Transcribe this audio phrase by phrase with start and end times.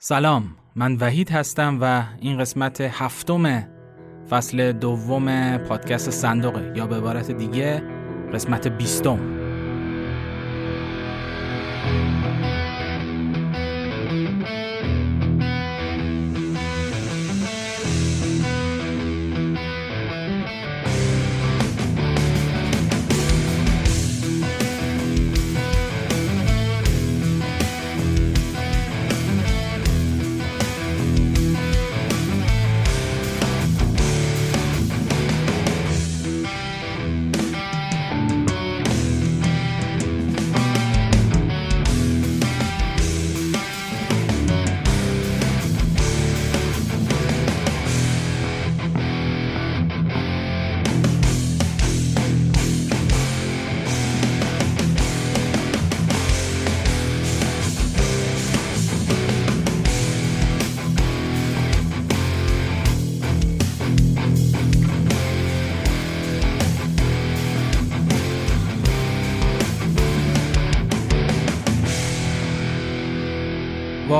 [0.00, 3.68] سلام من وحید هستم و این قسمت هفتم
[4.30, 7.82] فصل دوم پادکست صندوقه یا به عبارت دیگه
[8.32, 9.47] قسمت بیستم.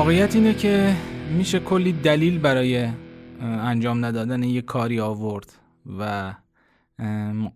[0.09, 0.95] واقعیت اینه که
[1.37, 2.89] میشه کلی دلیل برای
[3.41, 5.53] انجام ندادن یه کاری آورد
[5.99, 6.33] و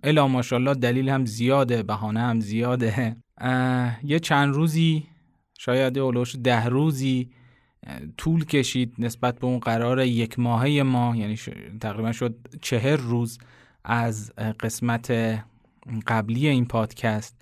[0.03, 3.15] الا ماشاءالله دلیل هم زیاده بهانه هم زیاده.
[4.03, 5.07] یه چند روزی
[5.59, 7.29] شاید اولوش ده روزی
[8.17, 11.37] طول کشید نسبت به اون قرار یک ماهه ما یعنی
[11.81, 13.39] تقریبا شد چهر روز
[13.83, 15.11] از قسمت
[16.07, 17.41] قبلی این پادکست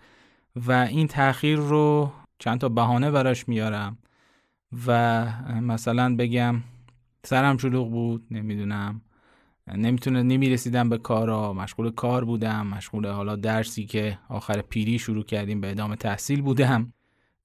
[0.55, 3.97] و این تاخیر رو چند تا بهانه براش میارم.
[4.87, 5.25] و
[5.61, 6.55] مثلا بگم
[7.23, 9.01] سرم شلوغ بود نمی‌دونم
[9.67, 11.53] نمی‌تونه نمی‌رسیدم به کارا.
[11.53, 16.93] مشغول کار بودم مشغول حالا درسی که آخر پیری شروع کردیم به ادامه تحصیل بودم.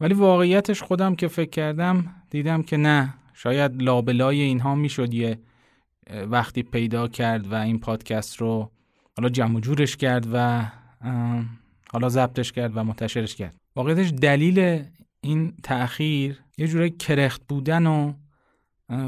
[0.00, 5.38] ولی واقعیتش خودم که فکر کردم دیدم که نه شاید لابلای اینها می‌شد یه
[6.30, 8.70] وقتی پیدا کرد و این پادکست رو
[9.16, 10.64] حالا جمع جورش کرد و
[11.92, 13.54] حالا ضبطش کرد و منتشرش کرد.
[13.76, 14.84] واقعیتش دلیل
[15.20, 18.12] این تأخیر یه جوره کرخت بودن و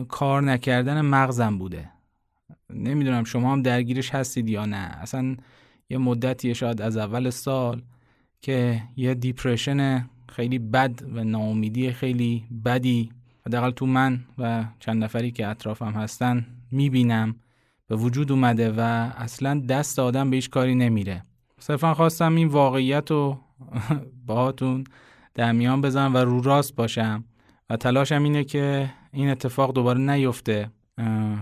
[0.08, 1.90] کار نکردن مغزم بوده.
[2.70, 4.76] نمی‌دونم شما هم درگیرش هستید یا نه.
[4.76, 5.36] اصلا
[5.90, 7.82] یه مدتیه شاید از اول سال
[8.40, 13.12] که یه دیپریشن خیلی بد و ناامیدی خیلی بدی
[13.46, 17.36] حداقل تو من و چند نفری که اطرافم هستن می‌بینم
[17.86, 18.80] به وجود اومده و
[19.16, 21.24] اصلا دست آدم به هیچ کاری نمیره.
[21.60, 23.38] صرفا خواستم این واقعیت رو
[24.26, 24.84] باهاتون
[25.34, 27.24] در میان بزنم و رو راست باشم.
[27.70, 30.70] و تلاشم اینه که این اتفاق دوباره نیفته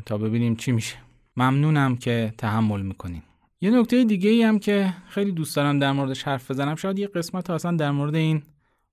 [0.07, 0.97] تا ببینیم چی میشه.
[1.37, 3.23] ممنونم که تحمل می‌کنیم
[3.61, 6.75] یه نکته دیگه ای هم که خیلی دوست دارم در موردش حرف بزنم.
[6.75, 8.43] شاید یه قسمت اصلا در مورد این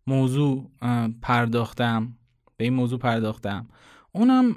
[0.07, 0.69] موضوع
[1.21, 2.17] پرداختم.
[2.57, 3.67] به این موضوع پرداختم.
[4.11, 4.55] اونم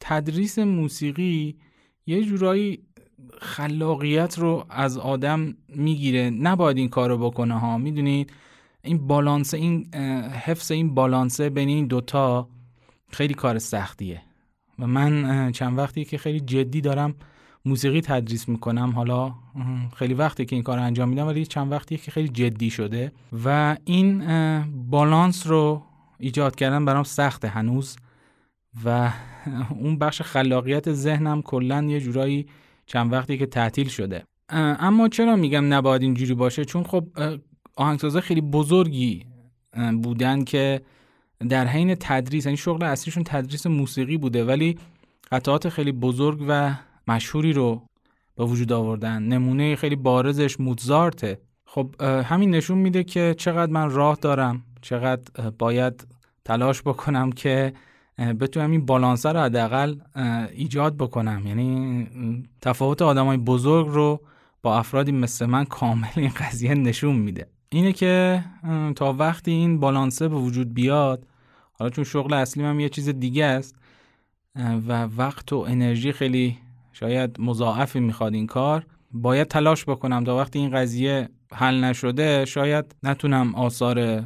[0.00, 1.58] تدریس موسیقی
[2.06, 2.82] یه جورایی
[3.40, 6.30] خلاقیت رو از آدم می‌گیره.
[6.30, 8.32] نباید این کارو بکنه ها می‌دونید؟
[8.88, 9.94] این بالانس این
[10.44, 12.48] حفظ این بالانسه بین این دوتا
[13.10, 14.22] خیلی کار سختیه.
[14.78, 17.14] و من چند وقتی که خیلی جدی دارم
[17.64, 19.34] موسیقی تدریس می‌کنم حالا
[19.96, 23.12] خیلی وقتی که این کار انجام میدم ولی چند وقتی که خیلی جدی شده
[23.44, 24.24] و این
[24.90, 25.82] بالانس رو
[26.18, 27.96] ایجاد کردن برام سخته هنوز
[28.84, 29.10] و
[29.82, 32.46] اون بخش خلاقیت ذهنم کلا یه جورایی
[32.86, 34.24] چند وقتی که تعطیل شده.
[34.50, 37.04] اما چرا میگم نباید اینجوری باشه؟ چون خب
[37.78, 39.26] آهنگسازا خیلی بزرگی
[40.02, 40.80] بودن که
[41.48, 44.78] در حین تدریس یعنی شغل اصلیشون تدریس موسیقی بوده ولی
[45.32, 46.74] قطعات خیلی بزرگ و
[47.08, 47.82] مشهوری رو
[48.36, 49.22] به وجود آوردن.
[49.22, 56.06] نمونه خیلی بارزش موزارته خب همین نشون میده که چقدر من راه دارم چقدر باید
[56.44, 57.72] تلاش بکنم که
[58.18, 59.94] بتونم این بالانسه رو حداقل
[60.52, 61.46] ایجاد بکنم.
[61.46, 62.08] یعنی
[62.60, 64.20] تفاوت آدمای بزرگ رو
[64.62, 67.46] با افرادی مثل من کامل این قضیه نشون میده.
[67.70, 68.44] اینه که
[68.96, 71.26] تا وقتی این بالانسه به وجود بیاد
[71.72, 73.76] حالا چون شغل اصلی من یه چیز دیگه است
[74.88, 76.58] و وقت و انرژی خیلی
[76.92, 82.94] شاید مضاعفی می‌خواد این کار باید تلاش بکنم تا وقتی این قضیه حل نشده شاید
[83.02, 84.24] نتونم آثار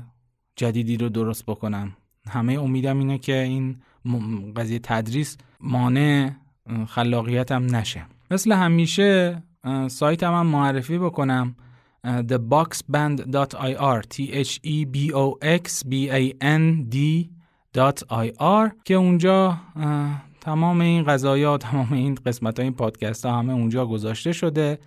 [0.56, 1.96] جدیدی رو درست بکنم.
[2.28, 3.76] همه امیدم اینه که این
[4.56, 6.31] قضیه تدریس مانع
[6.88, 8.06] خلاقیتم نشه.
[8.31, 9.43] مثل همیشه
[9.88, 11.56] سایتم هم معرفی بکنم.
[12.04, 16.96] theboxband.ir t h e b o x b a n d
[17.75, 19.56] .ir که اونجا
[20.40, 24.78] تمام این قضایا تمام این قسمت های این پادکست ها همه اونجا گذاشته شده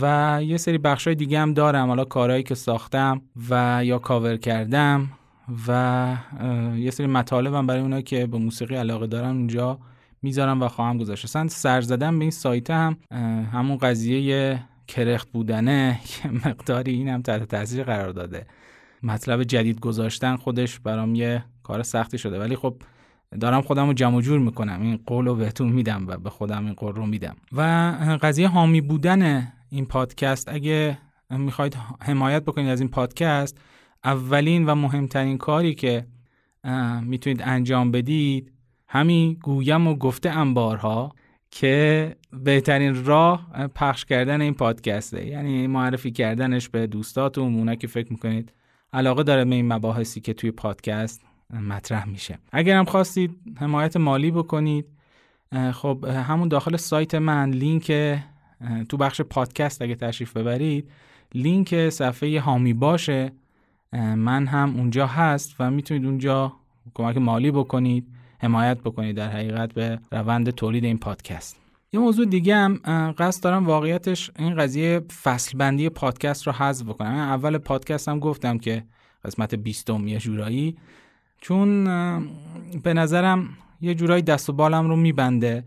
[0.00, 1.88] و یه سری بخش های دیگه هم دارم.
[1.88, 5.10] حالا کارهایی که ساختم و یا کاور کردم
[5.68, 6.16] و
[6.76, 9.78] یه سری مطالبم برای اونایی که به موسیقی علاقه دارن اونجا
[10.22, 11.24] می‌ذارم و خواهم گذاشت.
[11.24, 12.96] اصلا سر زدن به این سایت هم
[13.52, 18.46] همون قضیه کرخت بودنه که مقداری این هم تحت تاثیر قرار داده.
[19.02, 22.38] مطلب جدید گذاشتن خودش برام یه کار سختی شده.
[22.38, 22.76] ولی خب
[23.40, 24.82] دارم خودم رو جمع جور می‌کنم.
[24.82, 27.36] این قول رو بهتون میدم و به خودم این قول رو میدم.
[27.52, 27.62] و
[28.22, 30.98] قضیه حامی بودن این پادکست اگه
[31.30, 33.58] می‌خواید حمایت بکنید از این پادکست
[34.04, 36.06] اولین و مهمترین کاری که
[37.02, 38.52] می‌تونید انجام بدید
[38.88, 41.12] همین گویم و گفته انبارها.
[41.56, 45.26] که بهترین راه پخش کردن این پادکسته.
[45.26, 48.52] یعنی معرفی کردنش به دوستاتون اونا که فکر می‌کنید
[48.92, 51.22] علاقه داره به این مباحثی که توی پادکست
[51.68, 52.38] مطرح میشه.
[52.52, 53.30] اگر هم خواستید
[53.60, 54.86] حمایت مالی بکنید
[55.72, 58.18] خب همون داخل سایت من لینک
[58.88, 60.90] تو بخش پادکست اگه تشریف ببرید
[61.34, 63.32] لینک صفحه هامی باشه.
[64.16, 66.52] من هم اونجا هست و می‌تونید اونجا
[66.94, 68.13] کمک مالی بکنید.
[68.44, 71.56] حمایت بکنید در حقیقت به روند تولید این پادکست.
[71.92, 72.80] یه موضوع دیگه هم
[73.18, 77.14] قصد دارم واقعیتش این قضیه فصل بندی پادکست رو حذف بکنم.
[77.14, 78.84] اول پادکست هم گفتم که
[79.24, 80.76] قسمت بیستم یه جورایی
[81.40, 81.84] چون
[82.82, 83.48] به نظرم
[83.80, 85.64] یه جورایی دست و بالم رو میبنده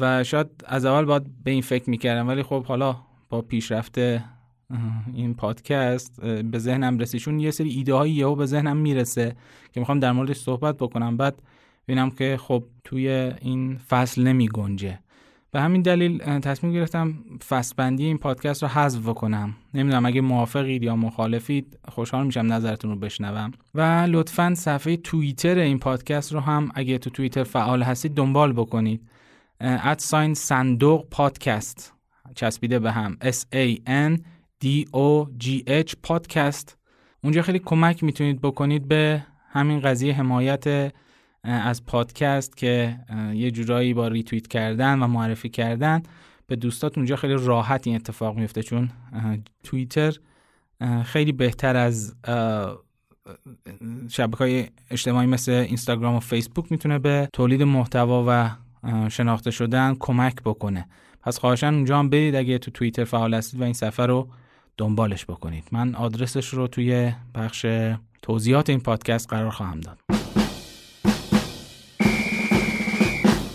[0.00, 2.28] و شاید از اول باید به این فکر می‌کردم.
[2.28, 2.96] ولی خب حالا
[3.28, 3.98] با پیشرفت
[5.14, 7.20] این پادکست به ذهنم رسید.
[7.20, 9.36] چون یه سری ایده هایی یهو به ذهنم می‌رسه
[9.72, 11.16] که می‌خوام در موردش صحبت بکنم.
[11.16, 11.42] بعد
[11.88, 13.08] ببینم که خب توی
[13.40, 14.98] این فصل نمی گنجه.
[15.50, 17.14] به همین دلیل تصمیم گرفتم
[17.48, 22.90] فصل بندی این پادکست رو حذف کنم نمی‌دونم اگه موافقید یا مخالفید خوشحال میشم نظرتون
[22.90, 23.50] رو بشنوم.
[23.74, 29.08] و لطفا صفحه توییتر این پادکست رو هم اگه تو توییتر فعال هستید دنبال بکنید.
[29.60, 31.94] ادساین صندوق پادکست.
[32.34, 33.16] چسبیده به هم.
[33.22, 34.20] S A N
[34.64, 36.78] D O G H پادکست.
[37.24, 40.92] اونجا خیلی کمک می‌تونید بکنید به همین قضیه حمایت
[41.44, 42.98] از پادکست که
[43.34, 46.02] یه جورایی با ریتویت کردن و معرفی کردن
[46.46, 48.90] به دوستات اونجا خیلی راحت این اتفاق میفته چون
[49.64, 50.16] توییتر
[51.04, 52.14] خیلی بهتر از
[54.08, 58.50] شبکه های اجتماعی مثل اینستاگرام و فیسبوک می‌تونه به تولید محتوا و
[59.08, 60.88] شناخته شدن کمک بکنه.
[61.20, 64.28] پس خواهشا اونجا هم برید اگه تو توییتر فعال هستید و این سفر رو
[64.76, 65.64] دنبالش بکنید.
[65.72, 67.66] من آدرسش رو توی بخش
[68.22, 69.98] توضیحات این پادکست قرار خواهم داد.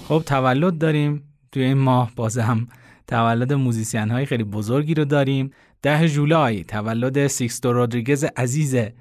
[0.07, 2.67] خب تولد داریم توی این ماه بازم
[3.07, 5.51] تولد musician های خیلی بزرگی رو داریم.
[5.81, 8.93] ده جولای تولد سیکستو رودریگز عزیزه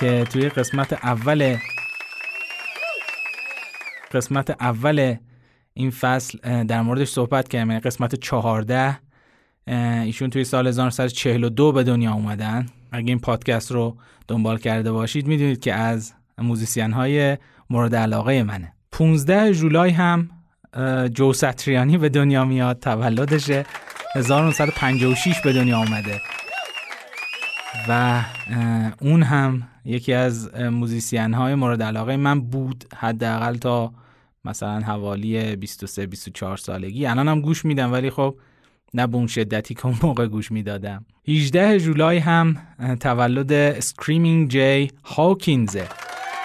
[0.00, 1.56] که توی قسمت اول
[4.12, 5.16] قسمت اول
[5.74, 7.70] این فصل در موردش صحبت کردیم.
[7.70, 8.98] یعنی قسمت چهارده
[9.66, 12.66] ایشون توی سال 1942 به دنیا اومدن.
[12.92, 13.96] اگه این پادکست رو
[14.28, 17.38] دنبال کرده باشید می‌دونید که از musician های
[17.70, 18.72] مورد علاقه منه.
[18.92, 20.30] 15 جولای هم
[21.14, 23.66] جو ستریانی به دنیا میاد تولدشه.
[24.16, 26.20] 1956 به دنیا آمده
[27.88, 28.22] و
[29.00, 33.92] اون هم یکی از musician های مورد علاقه من بود حداقل تا
[34.44, 37.06] مثلا حوالی 23 24 سالگی.
[37.06, 38.34] الان هم گوش میدم ولی خب
[38.94, 41.04] نه به اون شدتی که اون موقع گوش می‌دادم.
[41.28, 42.56] 18 جولای هم
[43.00, 45.88] تولد سکریمینگ جی هاکینزه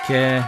[0.07, 0.43] که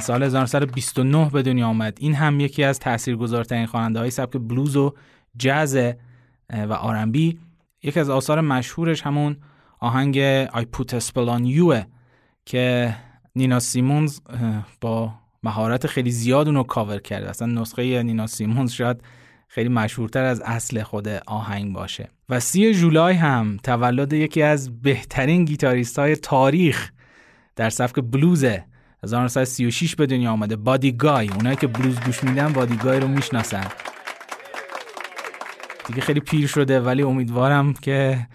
[0.00, 1.98] سال 1929 به دنیا آمد.
[2.00, 4.94] این هم یکی از تاثیرگذارترین خواننده های سبک بلوز و
[5.36, 5.76] جاز
[6.50, 7.38] و R&B
[7.82, 9.36] یکی از آثار مشهورش همون
[9.80, 11.84] آهنگ I Put a Spell on You
[12.44, 12.94] که
[13.36, 14.20] نینا سیمونز
[14.80, 17.30] با مهارت خیلی زیاد اونو کاور کرده.
[17.30, 19.02] اصلا نسخه نینا سیمونز شاید
[19.48, 22.08] خیلی مشهورتر از اصل خود آهنگ باشه.
[22.28, 26.92] و سی جولای هم تولد یکی از بهترین گیتاریست های تاریخ
[27.56, 28.64] در سبک بلوزه.
[29.04, 30.56] 1936 به دنیا آمده.
[30.56, 33.64] بادی گای اونایی که بلوز گوش میدن بادی گای رو می‌شناسن.
[35.86, 38.26] دیگه خیلی پیر شده ولی امیدوارم که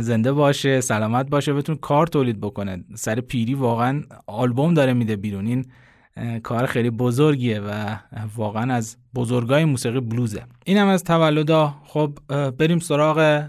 [0.00, 2.84] زنده باشه سلامت باشه بتون کار تولید بکنه.
[2.94, 5.46] سر پیری واقعا آلبوم داره میده بیرون.
[5.46, 5.64] این
[6.40, 7.96] کار خیلی بزرگیه و
[8.36, 10.42] واقعا از بزرگای موسیقی بلوزه.
[10.64, 11.74] این هم از تولدا.
[11.84, 12.18] خب
[12.58, 13.44] بریم سراغ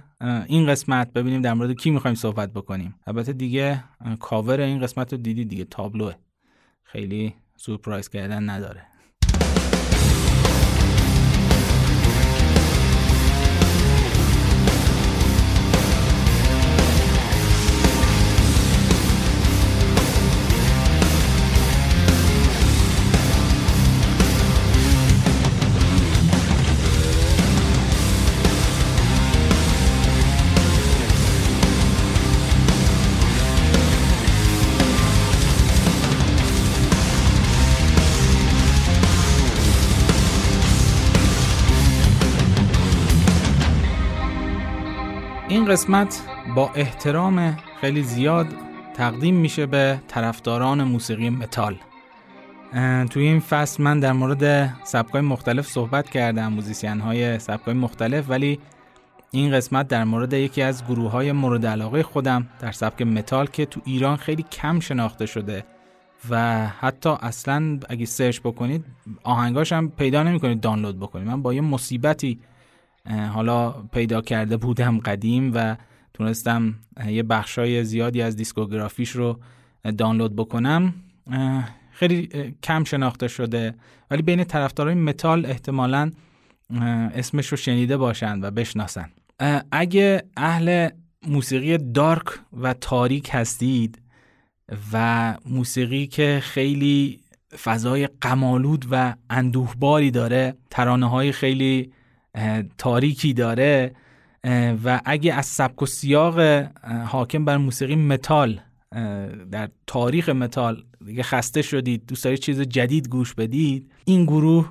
[0.47, 1.13] این قسمت.
[1.13, 2.95] ببینیم در مورد کی می‌خوایم صحبت بکنیم.
[3.07, 3.83] البته دیگه
[4.19, 6.13] کاور این قسمت رو دیدی دیگه تابلوه.
[6.95, 8.87] خیلی سورپرایز کردن نداره.
[45.65, 46.21] قسمت
[46.55, 48.47] با احترام خیلی زیاد
[48.93, 51.75] تقدیم میشه به طرفداران موسیقی متال.
[53.09, 58.59] توی این فصل من در مورد سبکای مختلف صحبت کردم musician های سبکای مختلف ولی
[59.31, 63.65] این قسمت در مورد یکی از گروه های مورد علاقه خودم در سبک متال که
[63.65, 65.65] تو ایران خیلی کم شناخته شده
[66.29, 68.85] و حتی اصلا اگه سرچ بکنید
[69.23, 71.27] آهنگاش هم پیدا نمی‌کنید دانلود بکنید.
[71.27, 72.39] من با یه مصیبتی
[73.09, 75.75] حالا پیدا کرده بودم قدیم و
[76.13, 76.75] تونستم
[77.07, 79.39] یه بخشای زیادی از discography ش رو
[79.97, 80.93] دانلود بکنم.
[81.91, 82.29] خیلی
[82.63, 83.75] کم شناخته شده
[84.11, 86.11] ولی بین طرفدارای متال احتمالا
[87.15, 89.09] اسمش رو شنیده باشند و بشناسن.
[89.71, 90.89] اگه اهل
[91.27, 94.01] موسیقی dark و تاریک هستید
[94.93, 97.19] و موسیقی که خیلی
[97.63, 101.91] فضای غم‌آلود و اندوهباری داره ترانه های خیلی
[102.77, 103.95] تاریکی داره
[104.83, 106.39] و اگه از سبک و سیاق
[107.05, 108.59] حاکم بر موسیقی متال
[109.51, 114.69] در تاریخ متال دیگه خسته شدید دوست دارید چیز جدید گوش بدید این گروه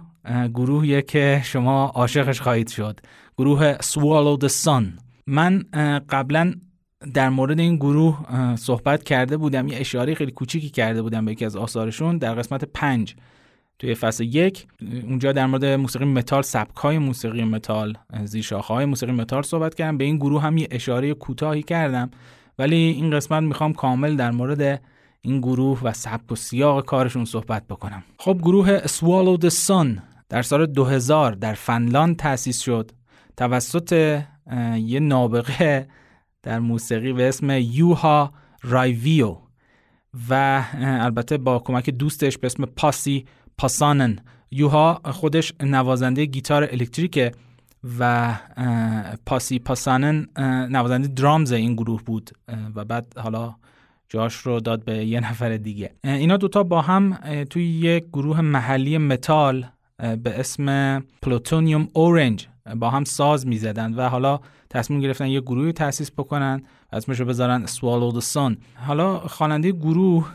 [0.54, 3.00] گروهیه که شما عاشقش خواهید شد.
[3.38, 4.85] گروه Swallow the Sun.
[5.26, 5.64] من
[6.09, 6.54] قبلا
[7.14, 8.18] در مورد این گروه
[8.56, 12.64] صحبت کرده بودم یه اشاره خیلی کوچیکی کرده بودم به یکی از آثارشون در قسمت
[12.64, 13.16] پنج.
[13.78, 19.12] توی فصل یک اونجا در مورد موسیقی متال سبک های موسیقی متال زیرشاخه های موسیقی
[19.12, 19.99] متال صحبت کردم.
[19.99, 22.11] به این گروه هم یه اشاره کوتاهی کردم.
[22.59, 24.83] ولی این قسمت می‌خوام کامل در مورد
[25.21, 28.02] این گروه و سبک و سیاق کارشون صحبت بکنم.
[28.19, 32.90] خب گروه Swallow the Sun در سال 2000 در فنلاند تأسیس شد.
[33.37, 34.23] توسط
[34.76, 35.88] یه نابغه
[36.43, 39.37] در موسیقی به اسم یوها رایویو
[40.31, 43.25] و البته با کمک دوستش به اسم پاسی
[43.58, 44.18] پاسانن.
[44.50, 47.32] یوها خودش نوازنده گیتار الکتریکه
[47.99, 48.34] و
[49.26, 50.26] پاسی پاسانن
[50.70, 52.30] نوازنده drums این گروه بود
[52.75, 53.54] و بعد حالا
[54.08, 55.90] جاش رو داد به یه نفر دیگه.
[56.04, 57.18] اینا دوتا با هم
[57.50, 59.66] توی یک گروه محلی متال
[59.99, 66.11] به اسم Plutonium Orange با هم ساز می‌زدن و حالا تصمیم گرفتن یه گروهی تأسیس
[66.11, 68.56] بکنن اسمش رو بذارن Swallow Sun.
[68.87, 70.28] حالا خواننده گروه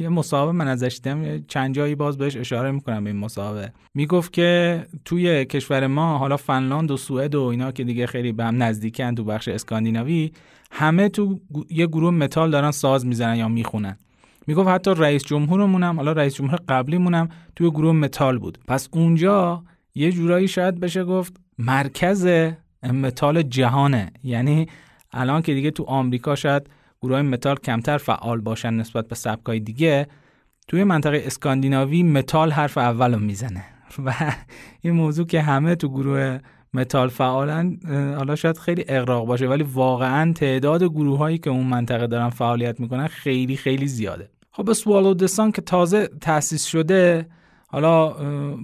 [0.00, 4.32] یه مصاحبه من ازش دیدم چند جایی باز بهش اشاره می‌کنم به این مصاحبه می‌گفت
[4.32, 8.62] که توی کشور ما حالا فنلاند و سوئد و اینا که دیگه خیلی به هم
[8.62, 10.32] نزدیکن تو بخش اسکاندیناوی
[10.70, 11.40] همه تو
[11.70, 13.96] یه گروه متال دارن ساز می‌زنن یا می‌خونن.
[14.46, 18.58] می‌گفت حتی رئیس جمهورمون هم حالا رئیس جمهور قبلیمون هم توی گروه متال بود.
[18.68, 19.62] پس اونجا
[19.94, 22.28] یه جورایی شاید بشه گفت مرکز
[22.82, 24.12] متال جهانه.
[24.24, 24.66] یعنی
[25.12, 26.70] الان که دیگه تو آمریکا شاید
[27.02, 30.06] گروه متال کمتر فعال باشن نسبت به سبکای دیگه
[30.68, 33.64] توی منطقه اسکاندیناوی متال حرف اول رو می‌زنه.
[34.06, 34.34] و
[34.80, 36.38] این موضوع که همه تو گروه
[36.74, 37.78] متال فعالن
[38.16, 42.80] حالا شاید خیلی اغراق باشه ولی واقعا تعداد گروه هایی که اون منطقه دارن فعالیت
[42.80, 44.30] می‌کنن خیلی خیلی زیاده.
[44.50, 47.26] خب Swallow The Sun که تازه تأسیس شده
[47.68, 48.12] حالا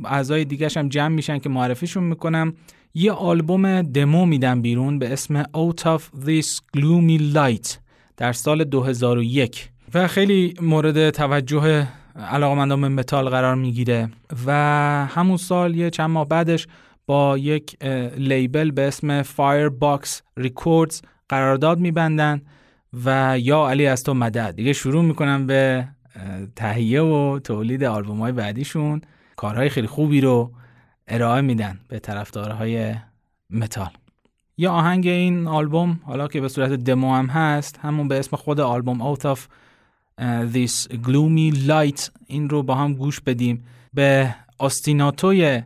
[0.04, 2.54] اعضای دیگه هم جمع میشن که معرفیشون می‌کنم.
[2.94, 7.83] یه آلبوم دمو میدن بیرون به اسم Out of This Gloomy Light.
[8.16, 14.08] در سال 2001 و خیلی مورد توجه علاقمندان متال قرار می‌گیره.
[14.46, 14.52] و
[15.10, 16.66] همون سال یه چند ماه بعدش
[17.06, 17.84] با یک
[18.16, 20.06] لیبل به اسم Firebox
[20.40, 22.42] Records قرارداد میبندن
[23.04, 24.54] و یا علی از تو مدد.
[24.56, 25.88] دیگه شروع می‌کنن به
[26.56, 29.00] تهیه و تولید آلبوم های بعدیشون.
[29.36, 30.52] کارهای خیلی خوبی رو
[31.08, 32.94] ارائه میدن به طرفدارهای
[33.50, 33.90] متال.
[34.56, 38.60] یا آهنگ این آلبوم حالا که به صورت دمو هم هست همون به اسم خود
[38.60, 39.38] آلبوم Out of
[40.54, 43.64] This Gloomy Light این رو با هم گوش بدیم.
[43.94, 45.62] به آستیناتوی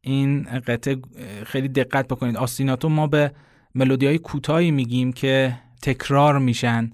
[0.00, 0.96] این قطعه
[1.44, 2.36] خیلی دقت بکنید.
[2.36, 3.32] آستیناتو ما به
[3.74, 6.90] ملودی های کوتاهی میگیم که تکرار میشن.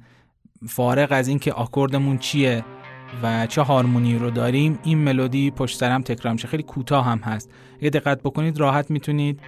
[0.68, 2.64] فارغ از اینکه آکوردمون چیه
[3.23, 6.49] و چه هارمونی رو داریم این ملودی پشت سرم تکرار میشه.
[6.49, 7.50] خیلی کوتاه هم هست.
[7.80, 9.40] اگه دقت بکنید راحت می‌تونید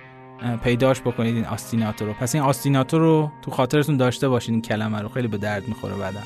[0.65, 2.13] پیداش بکنید این آستیناتو رو.
[2.13, 5.09] پس این آستیناتو رو تو خاطرتون داشته باشید این کلمه رو.
[5.09, 6.21] خیلی به درد می‌خوره بعدا.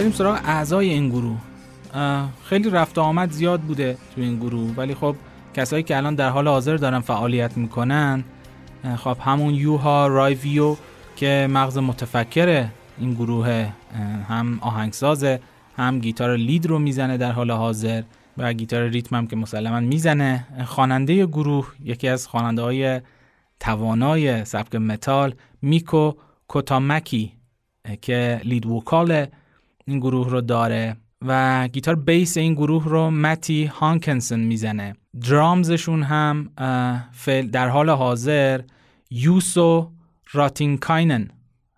[0.00, 1.38] بریم سراغ اعضای این گروه.
[2.44, 5.16] خیلی رفت آمد زیاد بوده تو این گروه ولی خب
[5.54, 8.24] کسایی که الان در حال حاضر دارن فعالیت می‌کنن
[8.96, 10.76] خب همون یوها رایویو
[11.16, 12.66] که مغز متفکر
[12.98, 13.68] این گروه
[14.28, 15.40] هم آهنگسازه
[15.76, 18.02] هم گیتار lead رو می‌زنه در حال حاضر
[18.38, 20.46] و گیتار ریتم هم که مسلما می‌زنه.
[20.66, 23.00] خواننده گروه یکی از خواننده های
[23.60, 26.12] توانای سبک متال میکو
[26.48, 27.32] کوتامکی
[28.00, 29.26] که lead vocal
[29.90, 34.94] این گروه رو داره و گیتار bass این گروه رو متی هانکونن می‌زنه.
[35.28, 36.50] درامزشون هم
[37.52, 38.60] در حال حاضر
[39.10, 39.90] یوسو
[40.32, 41.28] راتیکاینن.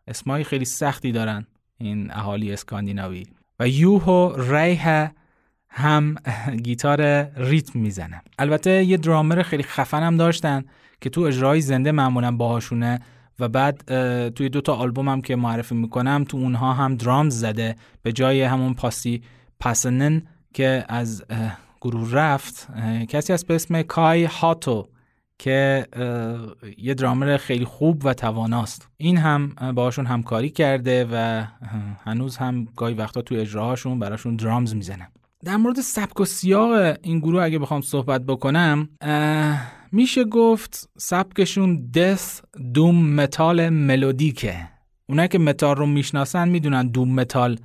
[0.09, 1.47] اسمایی خیلی سختی دارن
[1.79, 3.27] این اهالی اسکاندیناوی.
[3.61, 5.13] و یوهو ریه
[5.69, 6.15] هم
[6.65, 8.23] گیتار ریتم می‌زنه.
[8.39, 10.65] البته یه درامر خیلی خفن هم داشتن
[11.01, 13.01] که تو اجرای زنده معمولا باهاشونه
[13.41, 13.83] و بعد
[14.31, 17.77] توی دو تا آلبوم هم که معرفی می‌کنم تو اونها هم درامز زده.
[18.03, 19.23] به جای همون پاسی
[19.61, 20.23] پاسنن
[20.55, 21.25] که از
[21.81, 22.69] گروه رفت
[23.09, 24.89] کسی از به اسم کای هاتو
[25.39, 25.87] که
[26.79, 28.89] یه درامر خیلی خوب و تواناست.
[28.97, 31.45] این هم باهاشون همکاری کرده و
[32.05, 35.09] هنوز هم گاهی وقتا تو اجراهاشون براشون درامز می‌زنه
[35.45, 38.89] در مورد سبک و سیاق این گروه اگه بخوام صحبت بکنم
[39.93, 42.41] میشه گفت سبکشون death
[42.75, 44.57] doom metal melodic ه
[45.07, 47.59] اونایی که متال رو می‌شناسن می‌دونن doom metal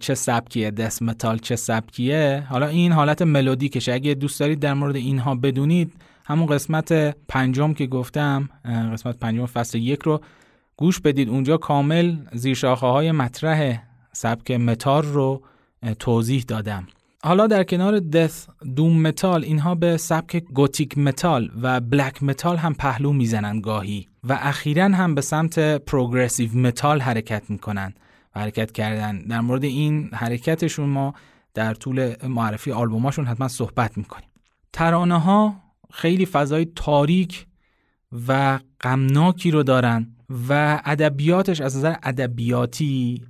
[0.00, 2.46] چه سبکیه death metal چه سبکیه.
[2.48, 5.92] حالا این حالت melodic شه اگه دوست دارید در مورد اینها بدونید
[6.24, 6.92] همون قسمت
[7.28, 8.48] پنجم که گفتم
[8.92, 10.20] قسمت پنجم فصل یک رو
[10.76, 11.28] گوش بدید.
[11.28, 15.42] اونجا کامل زیرشاخه های مطرح سبک متال رو
[15.98, 16.86] توضیح دادم.
[17.22, 22.74] حالا در کنار death doom metal اینها به سبک gothic metal و black metal هم
[22.74, 27.94] پهلو می‌زنن گاهی و اخیرا هم به سمت progressive metal حرکت می‌کنن
[28.36, 29.18] و حرکت کردن.
[29.18, 31.14] در مورد این حرکتشون ما
[31.54, 34.28] در طول معرفی آلبوماشون حتما صحبت می‌کنیم.
[34.72, 35.54] ترانه ها
[35.92, 37.46] خیلی فضای تاریک
[38.28, 40.16] و غمناکی رو دارن.
[40.48, 43.22] و ادبیاتش از نظر ادبیاتی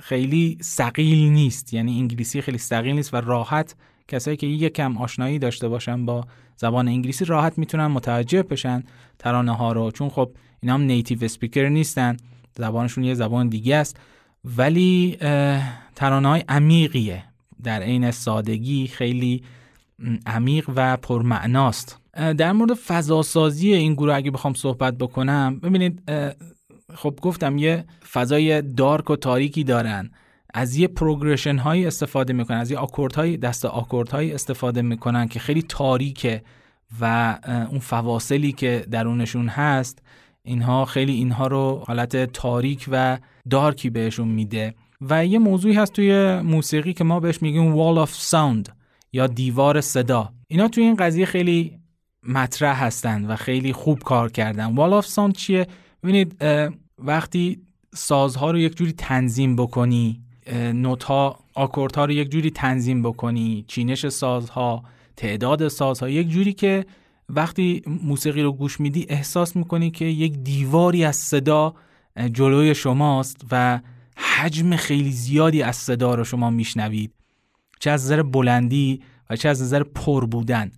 [0.00, 1.74] خیلی سقیل نیست.
[1.74, 3.74] یعنی انگلیسی خیلی سقیل نیست و راحت
[4.08, 6.24] کسایی که یکم آشنایی داشته باشن با
[6.56, 8.82] زبان انگلیسی راحت می‌تونن متوجه بشن
[9.18, 9.90] ترانه ها رو.
[9.90, 12.16] چون خب اینا هم نیتیو اسپیکر نیستن
[12.56, 13.96] زبانشون یه زبان دیگه است.
[14.44, 15.16] ولی
[15.94, 17.24] ترانه های عمیقیه.
[17.62, 19.42] در عین سادگی خیلی
[20.26, 22.00] عمیق و پرمعناست.
[22.16, 26.02] در مورد فضاسازی این گروه اگه بخوام صحبت بکنم ببینید
[26.94, 30.10] خب گفتم یه فضای دارک و تاریکی دارن.
[30.54, 35.28] از یه پروگرشن هایی استفاده می‌کنن از یه آکورد های دست آکورد هایی استفاده می‌کنن
[35.28, 36.42] که خیلی تاریکه
[37.00, 37.38] و
[37.70, 40.02] اون فواصلی که درونشون هست
[40.42, 43.18] اینها خیلی اینها رو حالت تاریک و
[43.50, 44.74] دارکی بهشون میده.
[45.00, 48.70] و یه موضوعی هست توی موسیقی که ما بهش میگیم wall of sound
[49.12, 50.32] یا دیوار صدا.
[50.48, 51.78] اینا توی این قضیه خیلی
[52.28, 54.74] مطرح هستن و خیلی خوب کار کردن.
[54.74, 55.66] wall of sound چیه؟
[56.02, 56.44] ببینید
[56.98, 57.60] وقتی
[57.94, 60.20] سازها رو یک جوری تنظیم بکنی
[60.74, 61.38] نوت ها
[61.96, 64.82] رو یک جوری تنظیم بکنی چینش سازها
[65.16, 66.86] تعداد سازها یک جوری که
[67.28, 71.74] وقتی موسیقی رو گوش میدی احساس می‌کنی که یک دیواری از صدا
[72.32, 73.80] جلوی شماست و
[74.16, 77.12] حجم خیلی زیادی از صدا رو شما میشنوید.
[77.80, 80.70] چه از نظر بلندی و چه از نظر پر بودن.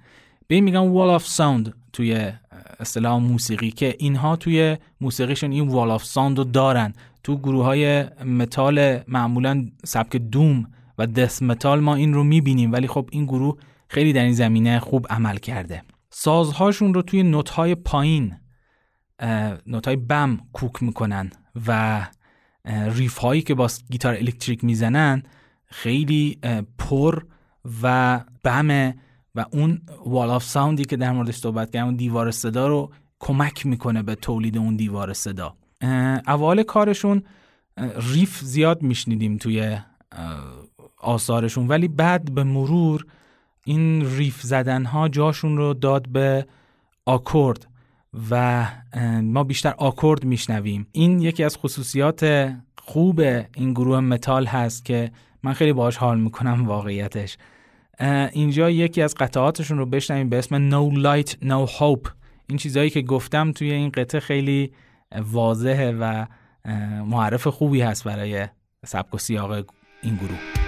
[0.48, 2.32] به این میگن wall of sound توی
[2.80, 6.92] اصطلاح موسیقی که اینها توی موسیقیشون این wall of sound رو دارن.
[7.22, 10.66] تو گروه های متال معمولا سبک doom
[10.98, 12.72] و death metal ما این رو می‌بینیم.
[12.72, 13.58] ولی خب این گروه
[13.88, 15.82] خیلی در این زمینه خوب عمل کرده.
[16.10, 18.36] سازهاشون رو توی نوت های پایین
[19.66, 21.30] نوت های بم کوک می‌کنن
[21.66, 22.00] و
[22.64, 25.22] riff هایی که با گیتار الکتریک می‌زنن
[25.66, 26.38] خیلی
[26.78, 27.22] پر
[27.82, 28.94] و بم
[29.34, 33.66] و اون wall of sound ی که در موردش صحبت کردم دیوار صدا رو کمک
[33.66, 35.54] می‌کنه به تولید اون دیوار صدا.
[36.26, 37.22] اول کارشون
[38.12, 39.78] riff زیاد میشنیدیم توی
[40.98, 43.06] آثارشون ولی بعد به مرور
[43.64, 46.46] این riff زدن ها جاشون رو داد به
[47.06, 47.66] آکورد
[48.30, 48.66] و
[49.22, 50.86] ما بیشتر آکورد میشنویم.
[50.92, 55.12] این یکی از خصوصیات خوب این گروه متال هست که
[55.42, 57.36] من خیلی باش حال می‌کنم واقعیتش.
[58.32, 62.10] اینجا یکی از قطعاتشون رو بشنویم به اسم No Light No Hope.
[62.48, 64.72] این چیزهایی که گفتم توی این قطعه خیلی
[65.18, 66.26] واضحه و
[67.06, 68.46] معرف خوبی هست برای
[68.86, 69.52] سبک و سیاق
[70.02, 70.67] این گروه.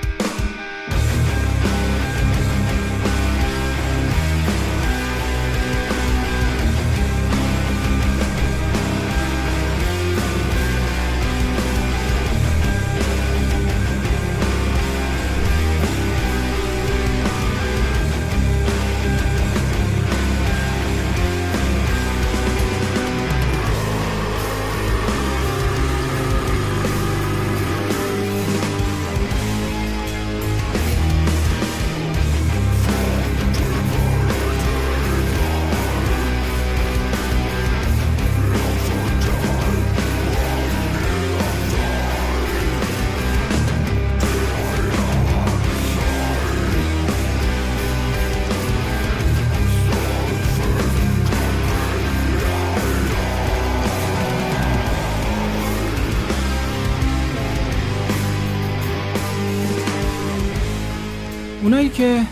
[61.62, 62.22] اونایی که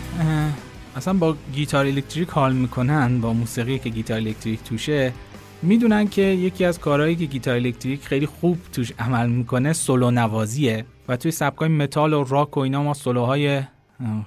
[0.95, 5.13] اصلا با گیتار الکتریک حال می‌کنن با موسیقی که گیتار الکتریک توشه
[5.61, 10.85] می‌دونن که یکی از کارهایی که گیتار الکتریک خیلی خوب توش عمل می‌کنه سولو نوازیه
[11.07, 13.61] و توی سبکای متال و راک و اینا ما سولوهای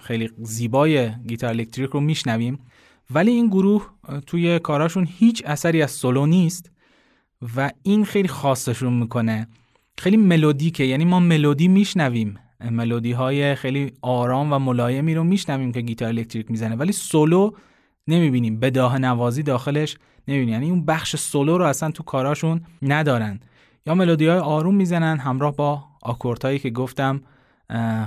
[0.03, 2.59] خیلی زیبای گیتار الکتریک رو میشنویم.
[3.11, 3.91] ولی این گروه
[4.27, 6.71] توی کاراشون هیچ اثری از سولو نیست
[7.57, 9.49] و این خیلی خاصشون می‌کنه.
[9.99, 12.39] خیلی melodic ه یعنی ما ملودی میشنویم.
[12.71, 17.51] ملودی های خیلی آرام و ملایمی رو میشنویم که گیتار الکتریک می‌زنه ولی سولو
[18.09, 18.61] نمی‌بینیم.
[18.61, 19.97] بداهه نوازی داخلش
[20.29, 20.53] نمی‌بینیم.
[20.55, 23.41] یعنی اون بخش سولو رو اصلا تو کاراشون ندارن.
[23.87, 27.21] یا ملودی های آروم می‌زنن همراه با آکوردهایی که گفتم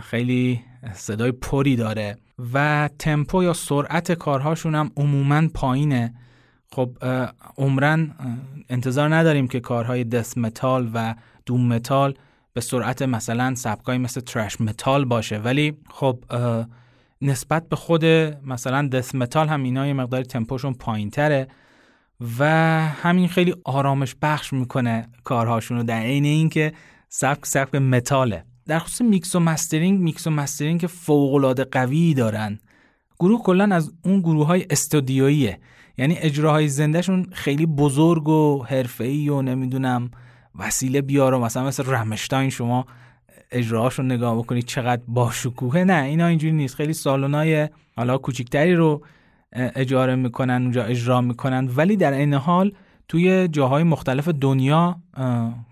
[0.01, 0.61] خیلی
[0.93, 2.17] صدای پری داره.
[2.53, 6.13] و تمپو یا سرعت کارهاشون هم عموما پایینه.
[6.71, 6.89] خب
[7.57, 8.11] عمراً
[8.69, 11.15] انتظار نداریم که کارهای death metal و
[11.45, 12.13] doom metal
[12.55, 15.37] به سرعت مثلا سبکای مثل thrash metal باشه.
[15.37, 16.23] ولی خب
[17.21, 18.05] نسبت به خود
[18.45, 21.47] مثلا death metal هم اینا یه مقدار تمپوشون پایین تره
[22.39, 22.45] و
[22.87, 26.73] همین خیلی آرامش بخش می‌کنه کارهاشون رو در عین اینکه
[27.09, 28.45] سبک سبک متاله.
[28.67, 32.59] در خصوص میکس و mastering mix و mastering فوق العاده قوی دارن
[33.19, 34.65] گروه کلا از اون گروه های
[35.97, 40.11] یعنی اجراهای زنده‌شون خیلی بزرگ و حرفه‌ای و نمی‌دونم
[40.59, 42.85] وسیله بیارم مثلا مثل رمشتاین شما
[43.51, 45.83] اجراهاشو نگاه بکنید چقدر باشکوهه.
[45.83, 46.75] نه اینا اینجوری نیست.
[46.75, 49.01] خیلی سالونای حالا کوچیکتری رو
[49.53, 51.69] اجاره می‌کنن اونجا اجرا می‌کنن.
[51.75, 52.71] ولی در عین حال
[53.07, 54.95] توی جاهای مختلف دنیا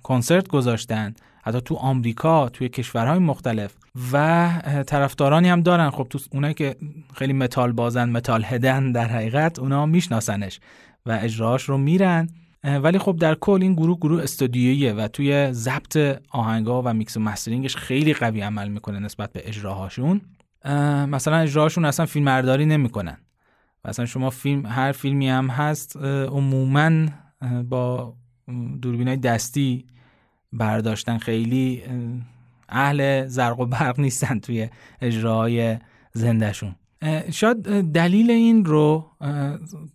[0.04, 1.14] کنسرت گذاشتن.
[1.44, 3.74] حتی تو آمریکا توی کشورهای مختلف.
[4.14, 4.50] و
[4.88, 5.90] طرفدارانی هم دارن.
[5.90, 6.76] خب تو اونایی که
[7.16, 10.60] خیلی متال بازن metalhead ن در حقیقت اونا میشناسنش
[11.06, 12.30] و اجراهاش رو میرن.
[12.64, 17.20] ولی خب در کل این گروه گروه استودیوییه و توی ضبط آهنگا و میکس و
[17.20, 20.22] مسترینگش خیلی قوی عمل می‌کنه نسبت به اجراهاشون.
[21.08, 23.18] مثلا اجراهاشون اصلا فیلم برداری نمی‌کنن.
[23.86, 25.98] مثلا شما فیلم هر فیلمی هم هست
[26.28, 27.06] عموما
[27.70, 28.14] با
[28.82, 29.86] دوربینای دستی
[30.54, 31.84] برداشتن خیلی
[32.70, 34.70] اهل زرق و برق نیستن توی
[35.02, 35.78] اجراهای
[36.14, 36.76] زندهشون.
[37.32, 37.62] شاید
[37.92, 39.06] دلیل این رو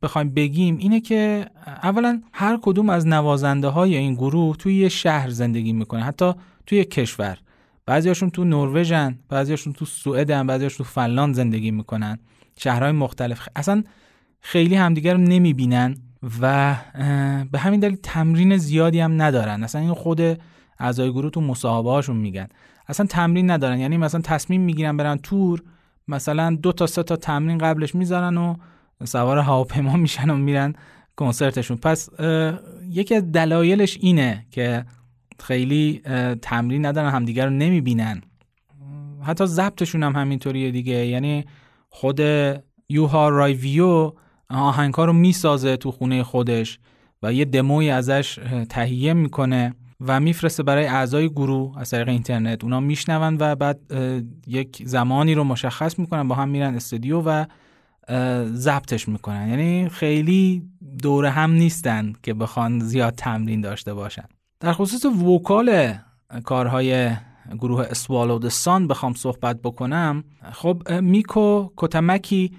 [0.02, 1.46] بخوایم بگیم اینه که
[1.82, 6.32] اولا هر کدوم از نوازنده های این گروه توی یه شهر زندگی می‌کنه حتی
[6.66, 7.38] توی کشور.
[7.86, 12.18] بعضیاشون تو نروژن بعضیاشون تو سوئدن بعضیاشون تو فنلاند زندگی می‌کنن.
[12.58, 13.48] شهرهای مختلف.
[13.56, 13.84] اصلا
[14.40, 15.96] خیلی همدیگر رو نمی‌بینن
[16.40, 16.76] و
[17.52, 19.62] به همین دلیل تمرین زیادی هم ندارن.
[19.64, 20.20] اصلا این خود
[20.78, 22.48] اعضای گروه تو مصاحبه هاشون میگن.
[22.88, 23.78] اصلا تمرین ندارن.
[23.78, 25.62] یعنی مثلا تصمیم می‌گیرن برن تور
[26.08, 28.54] مثلا دو تا سه تا تمرین قبلش می‌ذارن و
[29.04, 30.74] سوار هواپیما میشن و میرن
[31.16, 31.76] کنسرتشون.
[31.76, 32.08] پس
[32.90, 34.84] یکی از دلایلش اینه که
[35.40, 36.02] خیلی
[36.42, 38.22] تمرین ندارن همدیگر رو نمی‌بینن.
[39.22, 41.06] حتی ضبطشون هم همینطوریه دیگه.
[41.06, 41.44] یعنی
[41.88, 42.20] خود
[42.88, 44.12] یوها رایویو
[44.50, 46.78] آهنگ رو می‌سازه تو خونه خودش
[47.22, 49.74] و یه دموی ازش تهیه می‌کنه.
[50.00, 52.64] و میفرسته برای اعضای گروه از طریق اینترنت.
[52.64, 53.80] اونا میشنون و بعد
[54.46, 57.44] یک زمانی رو مشخص می‌کنن با هم میرن استودیو و
[58.44, 59.48] ضبطش می‌کنن.
[59.48, 60.62] یعنی خیلی
[61.02, 64.24] دور هم نیستن که بخوان زیاد تمرین داشته باشن.
[64.60, 65.94] در خصوص وکال
[66.44, 67.10] کارهای
[67.52, 70.24] گروه اسوالو سان بخوام صحبت بکنم.
[70.52, 72.52] خب میکو کتمکی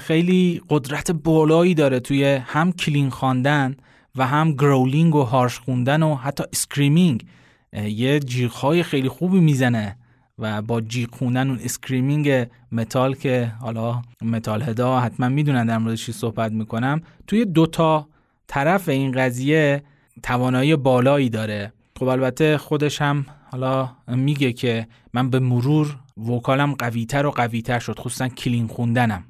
[0.00, 3.76] خیلی قدرت بالایی داره توی هم کلین خواندن.
[4.16, 7.26] و هم growling و harsh خوندن و حتی screaming
[7.72, 9.96] یه جیغهای خیلی خوبی می‌زنه
[10.38, 16.10] و با جیغ خوندن اون screaming متال که حالا metalhead ا حتما می‌دونن در موردش
[16.10, 18.08] صحبت می‌کنم توی دوتا
[18.46, 19.82] طرف این قضیه
[20.22, 21.72] توانایی بالایی داره.
[21.98, 25.96] خب البته خودش هم حالا میگه که من به مرور
[26.28, 29.24] vocal م قویتر و قویتر شد خصوصا clean خوندنم.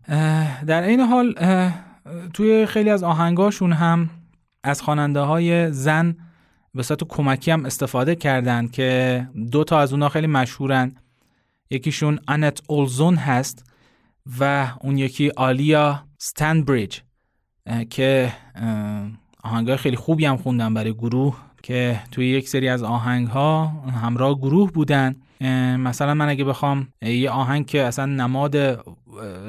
[0.66, 1.34] در این حال
[2.34, 4.10] توی خیلی از آهنگاشون هم
[4.64, 6.16] از خواننده های زن
[6.74, 10.96] به صورت کمکی هم استفاده کردن که دو تا از اونا خیلی مشهورن.
[11.70, 13.70] یکیشون انت اولزون هست
[14.40, 16.98] و اون یکی آلیا ستنبریج
[17.90, 18.32] که
[19.44, 23.66] آهنگای خیلی خوبی هم خوندن برای گروه که توی یک سری از آهنگ ها
[24.02, 25.14] همراه گروه بودن.
[25.78, 28.54] مثلا من اگه بخوام یه آهنگ که اصلا نماد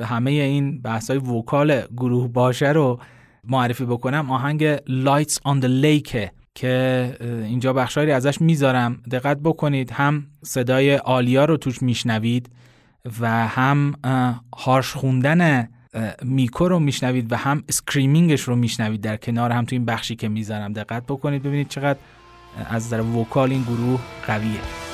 [0.04, 3.00] همه این بحث های vocal گروه باشه رو
[3.50, 6.18] معرفی بکنم آهنگ Lights on the Lake
[6.56, 9.02] که اینجا بخشایی ازش می‌ذارم.
[9.12, 12.50] دقت بکنید هم صدای آلیا رو توش میشنوید
[13.20, 13.94] و هم
[14.58, 15.70] harsh خوندن
[16.24, 20.16] میکو رو میشنوید و هم screaming ش رو میشنوید در کنار هم تو این بخشی
[20.16, 20.74] که می‌ذارم.
[20.74, 22.00] دقت بکنید ببینید چقدر
[22.70, 24.87] از نظر وکال این گروه قویه.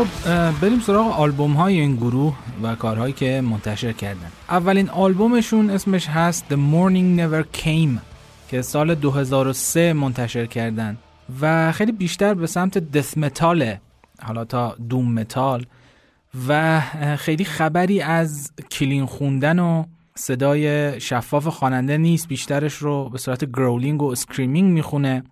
[0.00, 4.32] خب بریم سراغ آلبوم های این گروه و کارهایی که منتشر کردن.
[4.48, 7.98] اولین آلبومشون اسمش هست The Morning Never Came
[8.50, 10.98] که سال 2003 منتشر کردن
[11.40, 13.80] و خیلی بیشتر به سمت death metal ه
[14.22, 15.66] حالا تا doom metal
[16.48, 16.80] و
[17.16, 19.84] خیلی خبری از clean خوندن و
[20.14, 25.24] صدای شفاف خواننده نیست بیشترش رو به صورت growling و screaming می‌خونه.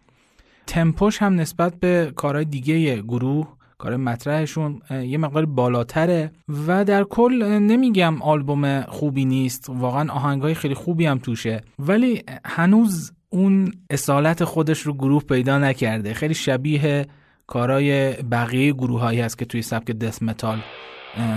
[0.67, 6.33] تمپوش هم نسبت به کارهای دیگه گروه کار مطرحشون یه مقدار بالاتره
[6.67, 13.13] و در کل نمیگم آلبوم خوبی نیست واقعا آهنگای خیلی خوبی هم توشه ولی هنوز
[13.31, 16.15] اون اصالت خودش رو گروه پیدا نکرده.
[16.15, 17.07] خیلی شبیه
[17.47, 20.59] کارای بقیه گروه هایی هست که توی سبک دس متال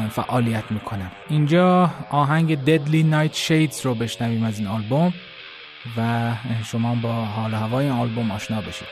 [0.09, 1.11] فعالیت می‌کنن.
[1.29, 5.13] اینجا آهنگ Deadly Night Shades رو بشنویم از این آلبوم
[5.97, 6.31] و
[6.63, 8.87] شما با حال هوای آلبوم آشنا بشید.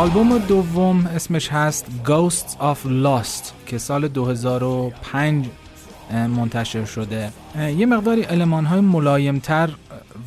[0.00, 5.46] آلبوم دوم اسمش هست Ghosts of Lost که سال 2005
[6.12, 7.32] منتشر شده.
[7.56, 9.70] یه مقداری علمان های ملایمتر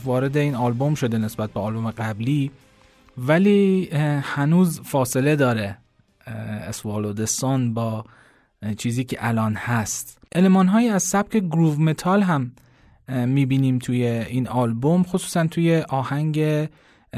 [0.03, 2.51] وارد این آلبوم شده نسبت به آلبوم قبلی
[3.17, 3.89] ولی
[4.21, 5.77] هنوز فاصله داره
[6.67, 8.05] اسوالو دستان با
[8.77, 10.17] چیزی که الان هست.
[10.35, 12.51] علمان های از سبک گروو متال هم
[13.07, 16.67] می‌بینیم توی این آلبوم خصوصا توی آهنگ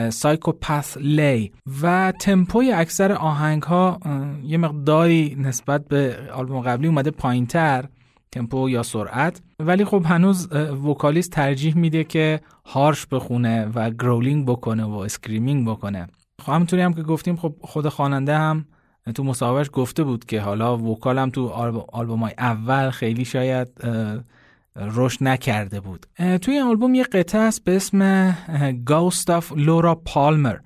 [0.09, 3.99] Psychopath's Lair و تمپوی اکثر آهنگ ها
[4.43, 7.85] یه مقداری نسبت به آلبوم قبلی اومده پایین تر
[8.31, 9.41] تمپو یا سرعت.
[9.59, 10.53] ولی خب هنوز
[10.85, 16.07] vocalist ترجیح میده که harsh بخونه و growling بکنه و screaming بکنه.
[16.41, 18.65] خب همونطوری هم که گفتیم خب خود خواننده هم
[19.15, 21.47] تو مصاحبهش گفته بود که حالا vocal م تو
[21.93, 23.67] آلبوم های اول خیلی شاید
[24.75, 26.05] رشد نکرده بود.
[26.41, 28.31] توی این آلبوم یه قطعه است به اسم
[28.89, 30.57] Ghost of Laura Palmer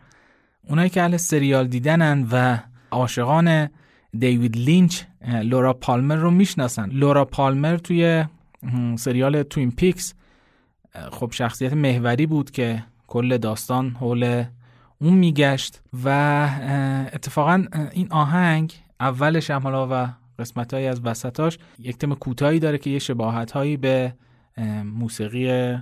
[0.63, 2.57] اونایی که اهل سریال دیدنن و
[2.91, 3.69] عاشقان
[4.19, 5.01] دیوید لینچ
[5.43, 6.89] لورا پالمر رو می‌شناسن.
[6.89, 8.25] لورا پالمر توی
[8.97, 10.13] سریال Twin Peaks
[11.11, 14.43] خب شخصیت محوری بود که کل داستان حول
[15.01, 16.09] اون میگشت و
[17.13, 21.57] اتفاقا این آهنگ اولش هم حالا و قسمت های از وسطاش.
[21.79, 24.13] یک تم کوتاهی داره که یه شباهت هایی به
[24.83, 25.75] موسیقی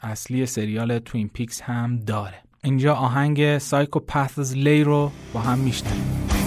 [0.00, 2.34] اصلی سریال توین پیکس هم داره.
[2.64, 6.39] اینجا آهنگ سایکوپاثز لی رو با هم میشنیم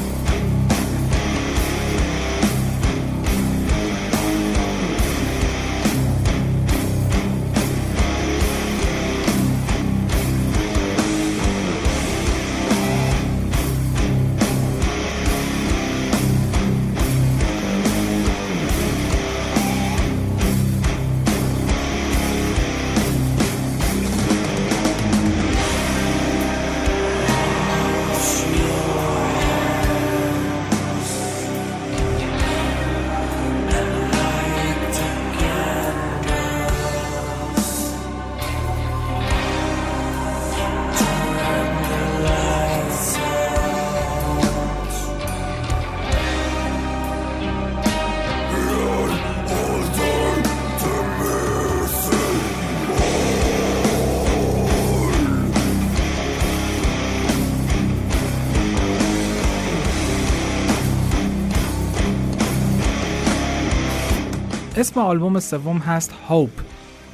[64.83, 66.49] اسم آلبوم سوم هست هوپ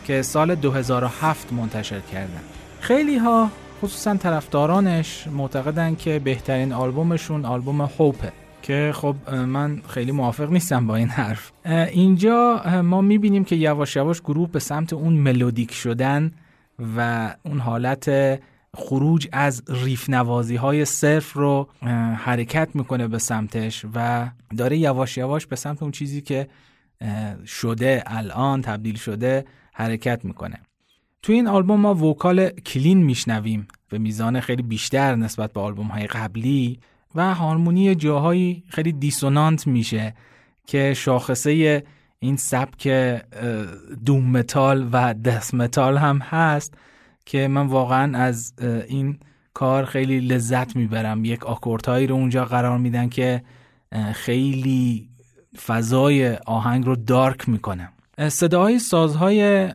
[0.06, 2.42] که سال 2007 منتشر کردن.
[2.80, 3.50] خیلی ها
[3.82, 10.96] خصوصا طرفدارانش معتقدن که بهترین آلبومشون آلبوم هوپه که خب من خیلی موافق نیستم با
[10.96, 11.52] این حرف.
[11.92, 16.32] اینجا ما می‌بینیم که یواش یواش گروه به سمت اون ملودیک شدن
[16.98, 18.12] و اون حالت
[18.78, 21.68] خروج از ریف نوازی های صرف رو
[22.16, 26.48] حرکت می‌کنه به سمتش و داره یواش یواش به سمت اون چیزی که
[27.46, 30.60] شده الان تبدیل شده حرکت می‌کنه.
[31.22, 36.08] توی این آلبوم ما vocal clean میشنویم به میزان خیلی بیشتر نسبت به آلبوم های
[36.08, 36.80] قبلی
[37.16, 40.14] و هارمونی جاهایی خیلی dissonant میشه
[40.68, 41.84] که شاخصه
[42.20, 42.88] این سبک
[44.06, 46.74] doom metal و death metal هم هست
[47.26, 48.54] که من واقعا از
[48.88, 49.20] این
[49.54, 51.26] کار خیلی لذت می‌برم.
[51.26, 53.44] یک آکوردهایی رو اونجا قرار میدن که
[54.14, 55.10] خیلی
[55.66, 57.90] فضای آهنگ رو دارک می‌کنه.
[58.28, 59.70] صداهای سازهای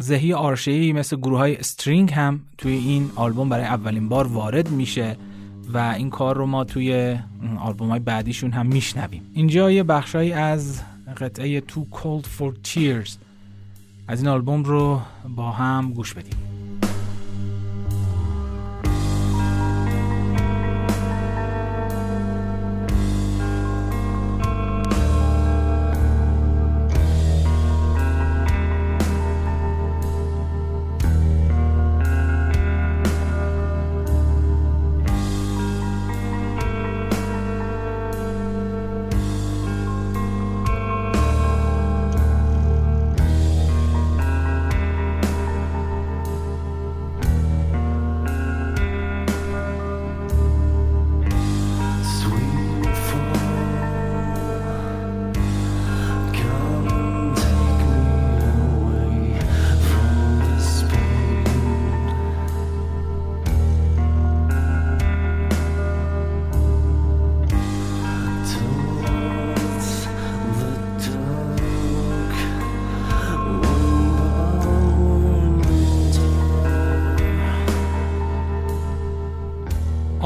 [0.00, 5.16] ذهی آرشهی مثل گروه های استرینگ هم توی این آلبوم برای اولین بار وارد میشه
[5.72, 7.18] و این کار رو ما توی
[7.60, 9.22] آلبوم های بعدیشون هم میشنویم.
[9.34, 10.82] اینجا یه بخشایی از
[11.16, 13.10] قطعه Too Cold for Tears.
[14.08, 15.00] از این آلبوم رو
[15.36, 16.57] با هم گوش بدیم.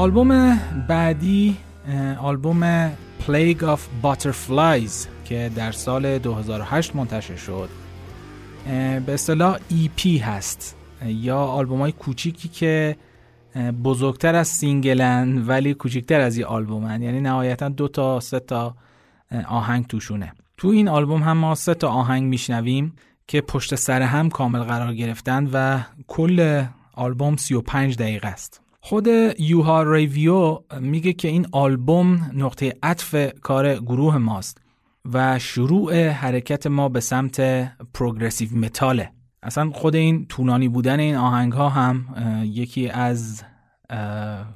[0.03, 1.57] آلبوم بعدی
[2.19, 2.89] آلبوم
[3.27, 7.69] Plague of Butterflies که در سال 2008 منتشر شد.
[9.05, 10.75] به اصطلاح EP هست.
[11.05, 12.95] یا آلبوم های کوچیکی که
[13.83, 17.01] بزرگتر از single ن ولی کوچکتر از یه آلبومن.
[17.01, 18.75] یعنی نهایتا دو تا سه تا
[19.47, 20.33] آهنگ توشونه.
[20.57, 22.95] تو این آلبوم هم ما سه تا آهنگ میشنویم
[23.27, 28.62] که پشت سر هم کامل قرار گرفتن و کل آلبوم 35 دقیقه است.
[28.85, 29.07] خود
[29.39, 34.57] یوها ریویو میگه که این آلبوم نقطه عطف کار گروه ماست
[35.13, 37.41] و شروع حرکت ما به سمت
[37.93, 39.11] پروگرسیو متاله.
[39.43, 42.05] اصلا خود این طولانی بودن این آهنگ ها هم
[42.43, 43.43] یکی از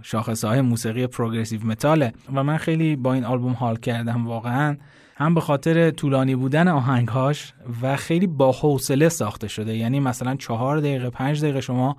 [0.02, 4.78] شاخصه های موسیقی پروگرسیو متاله و من خیلی با این آلبوم حال کردم واقعا.
[5.16, 9.78] هم به خاطر طولانی بودن آهنگهاش و خیلی با حوصله ساخته شده.
[9.78, 11.98] یعنی مثلا چهار دقیقه پنج دقیقه شما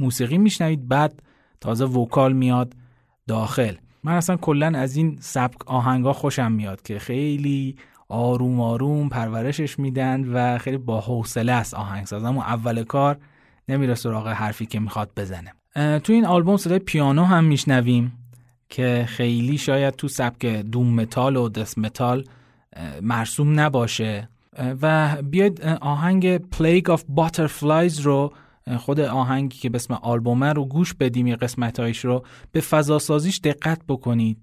[0.00, 1.22] موسیقی میشنوید بعد
[1.60, 2.72] تازه vocal میاد
[3.26, 3.74] داخل.
[4.04, 7.76] من اصلا کلا از این سبک آهنگا خوشم میاد که خیلی
[8.08, 13.18] آروم آروم پرورشش میدن و خیلی با حوصله است آهنگساز اما اول کار
[13.68, 15.52] نمیره سراغ حرفی که می‌خواد بزنه.
[15.74, 18.12] تو این آلبوم صدای پیانو هم میشنویم
[18.68, 22.24] که خیلی شاید تو سبک doom metal و death metal
[23.02, 24.28] مرسوم نباشه.
[24.82, 28.32] و بیاید آهنگ Plague of Butterflies رو
[28.76, 33.40] خود آهنگی که به اسم آلبومه رو گوش بدیم یه قسمتهایش رو به فضا سازیش
[33.44, 34.38] دقت بکنید.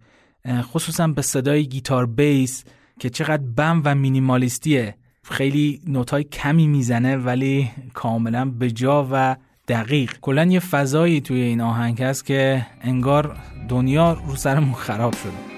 [0.62, 2.64] خصوصا به صدای گیتار بیس
[3.00, 4.96] که چقدر بم و مینیمالیستیه.
[5.24, 9.36] خیلی نوتای کمی می‌زنه ولی کاملا به جا و
[9.68, 10.14] دقیق.
[10.22, 13.38] کلا یه فضایی توی این آهنگ هست که انگار
[13.70, 15.55] دنیا رو سرمون خراب شده.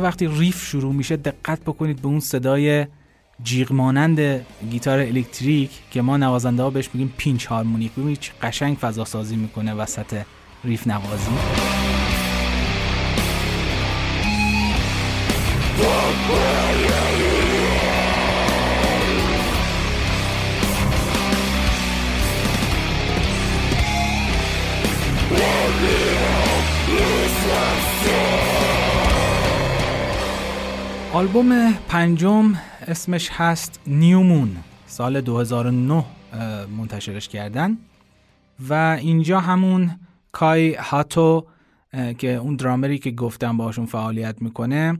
[0.00, 2.86] وقتی riff شروع میشه دقت بکنید به اون صدای
[3.42, 7.92] جیغ مانند گیتار الکتریک که ما نوازنده ها بهش میگیم pinch harmonic.
[7.92, 10.22] ببینید چه قشنگ فضا سازی می‌کنه وسط
[10.64, 11.30] riff نوازی.
[31.16, 32.54] آلبوم پنجم
[32.86, 34.56] اسمش هست نیومون
[34.86, 36.04] سال 2009
[36.78, 37.78] منتشرش کردن.
[38.68, 39.90] و اینجا همون
[40.32, 41.46] کای هاتو
[42.18, 44.98] که اون درامری که گفتم باشون فعالیت می‌کنه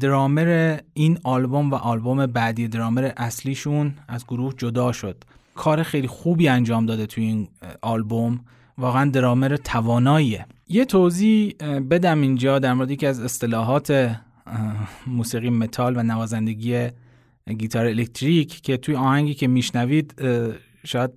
[0.00, 5.24] درامر این آلبوم و آلبوم بعدی درامر اصلیشون از گروه جدا شد.
[5.54, 7.48] کار خیلی خوبی انجام داده توی این
[7.82, 8.40] آلبوم.
[8.78, 10.46] واقعا درامر تواناییه.
[10.68, 11.54] یه توضیح
[11.90, 14.16] بدم اینجا در مورد یکی از اصطلاحات
[15.06, 16.88] موسیقی متال و نوازندگی
[17.58, 20.22] گیتار الکتریک که توی آهنگی که میشنوید
[20.84, 21.10] شاید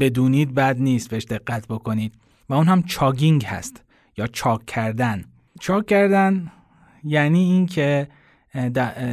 [0.00, 2.14] بدونید بد نیست بهش دقت بکنید.
[2.48, 3.84] و اون هم chugging هست
[4.16, 5.24] یا chug کردن.
[5.60, 6.52] chug کردن
[7.04, 8.08] یعنی این که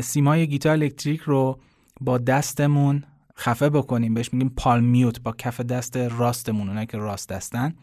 [0.02, 1.60] سیمای گیتار الکتریک رو
[2.02, 3.04] با دستمون
[3.38, 4.14] خفه بکنیم.
[4.14, 7.74] بهش میگیم palm mute با کف دست راستمون اونایی که راست دستن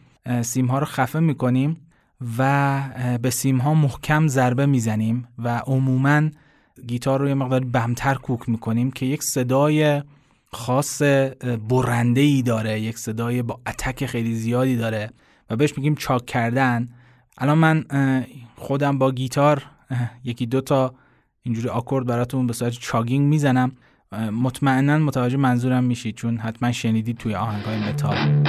[0.41, 1.77] سیم ها رو خفه می‌کنیم.
[2.37, 2.81] و
[3.21, 6.29] به سیم ها محکم ضربه می‌زنیم و عموما
[6.87, 10.01] گیتار رو یه مقدار بمتر کوک می‌کنیم که یک صدای
[10.51, 11.01] خاص
[11.69, 15.11] برنده ای داره یک صدای با attack خیلی زیادی داره
[15.49, 16.89] و بهش میگیم chug کردن.
[17.37, 17.85] الان من
[18.55, 19.63] خودم با گیتار
[20.23, 20.93] یکی دو تا
[21.43, 23.71] اینجوری آکورد براتون به صورت chugging می‌زنم.
[24.31, 28.43] مطمئنا متوجه منظورم میشید چون حتما شنیدید توی آهنگای متال.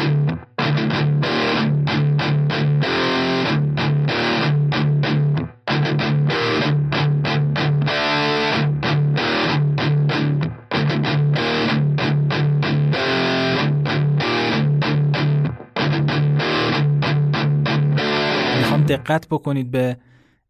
[18.90, 19.96] دقت بکنید به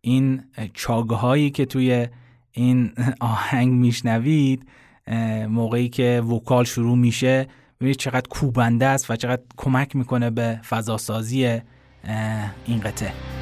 [0.00, 0.42] این
[0.74, 2.06] چاگه هایی که توی
[2.52, 4.66] این آهنگ میشنوید
[5.48, 7.46] موقعی که وکال شروع میشه
[7.80, 11.60] ببینید چقدر کوبنده است و چقدر کمک می‌کنه به فضاسازی
[12.66, 13.39] این قطعه.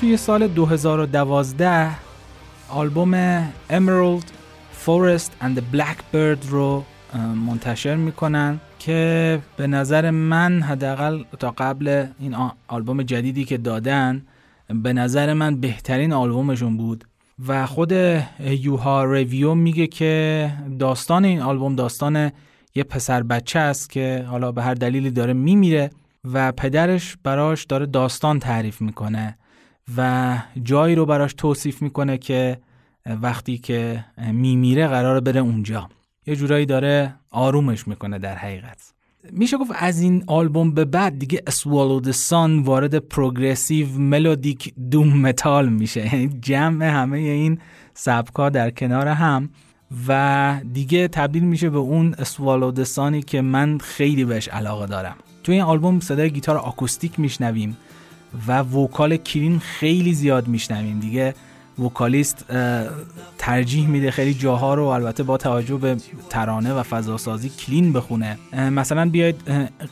[0.00, 1.90] توی سال 2012
[2.68, 4.24] آلبوم Emerald
[4.86, 6.84] Forest and the Blackbird رو
[7.46, 12.36] منتشر می‌کنن که به نظر من حداقل تا قبل این
[12.68, 14.22] آلبوم جدیدی که دادن
[14.68, 17.04] به نظر من بهترین آلبومشون بود.
[17.48, 17.92] و خود
[18.40, 22.32] یوها ریویو میگه که داستان این آلبوم داستان
[22.74, 25.90] یه پسر بچه است که حالا به هر دلیلی داره میمیره
[26.32, 29.36] و پدرش براش داره داستان تعریف می‌کنه.
[29.96, 32.58] و جایی رو براش توصیف می‌کنه که
[33.06, 35.88] وقتی که میمیره قرار بره اونجا.
[36.26, 38.92] یه جورایی داره آرومش می‌کنه در حقیقت.
[39.32, 45.68] میشه گفت از این آلبوم به بعد دیگه اسوالو سان وارد پروگرسیو ملودیک دوم متال
[45.68, 46.14] میشه.
[46.14, 47.58] یعنی جمع همه این
[47.94, 49.50] سبکا در کنار هم
[50.08, 55.16] و دیگه تبدیل میشه به اون اسوالو سانی که من خیلی بهش علاقه دارم.
[55.44, 57.76] توی این آلبوم صدای گیتار آکوستیک میشنویم.
[58.46, 61.00] و وکال کلین خیلی زیاد میشنویم.
[61.00, 61.34] دیگه
[61.78, 62.44] وکالیست
[63.38, 65.96] ترجیح میده خیلی جاها رو البته با توجه به
[66.30, 68.38] ترانه و فضاسازی کلین بخونه.
[68.52, 69.36] مثلا بیاید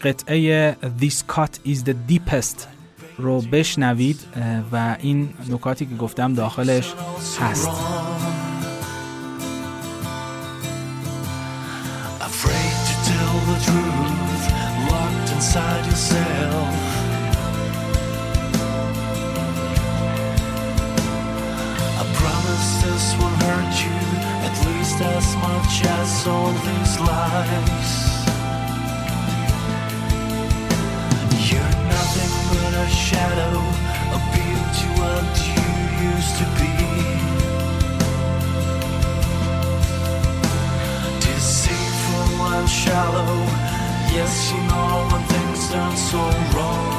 [0.03, 2.57] قطعه This Cut is the Deepest
[3.19, 4.21] رو بشنوید.
[4.73, 6.95] و این نکاتی که گفتم داخلش
[7.41, 7.69] هست.
[12.21, 14.45] Afraid to tell the truth,
[14.91, 16.88] locked inside yourself.
[22.99, 23.99] This will hurt you
[24.49, 27.93] at least as much as all these lies.
[31.49, 33.57] You're nothing but a shadow,
[34.17, 35.69] a beauty what you
[36.11, 36.75] used to be.
[41.25, 43.35] Deceitful and shallow,
[44.17, 46.23] yes, you know when things turn so
[46.53, 46.98] wrong.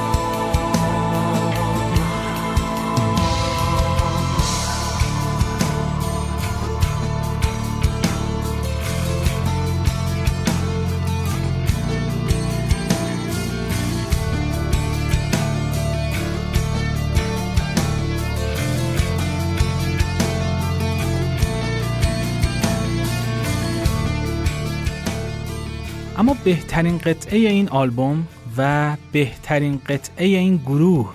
[26.19, 31.13] اما بهترین قطعه این آلبوم و بهترین قطعه این گروه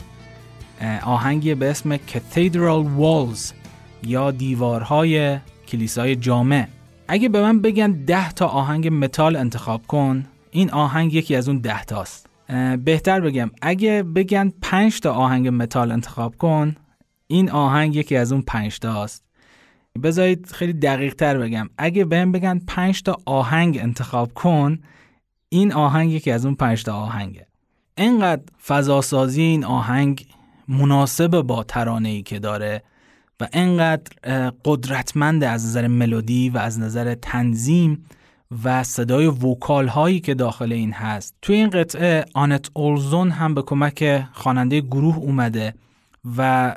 [1.03, 3.53] آهنگی به اسم Cathedral Walls
[4.03, 5.39] یا دیوارهای
[5.69, 6.67] کلیسای جامع.
[7.09, 11.59] اگه به من بگن ده تا آهنگ متال انتخاب کن این آهنگ یکی از اون
[11.59, 12.27] ده تاست.
[12.85, 16.77] بهتر بگم اگه بگن پنج تا آهنگ متال انتخاب کن
[17.27, 19.25] این آهنگ یکی از اون پنج تاست.
[20.03, 21.71] بذارید خیلی دقیق تر بگم.
[21.79, 24.79] اگه بهم بگن پنج تا آهنگ انتخاب کن
[25.49, 27.47] این آهنگ یکی از اون پنج تا آهنگه.
[27.97, 30.27] انقدر فضاسازی این آهنگ
[30.69, 32.83] مناسب با ترانه ای که داره
[33.41, 34.13] و انقدر
[34.65, 38.05] قدرتمند از نظر ملودی و از نظر تنظیم
[38.65, 41.35] و صدای وکال هایی که داخل این هست.
[41.43, 45.75] توی این قطعه آنت اولزون هم به کمک خواننده گروه اومده
[46.37, 46.75] و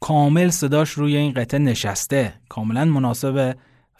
[0.00, 2.34] کامل صداش روی این قطعه نشسته.
[2.48, 3.56] کاملا مناسب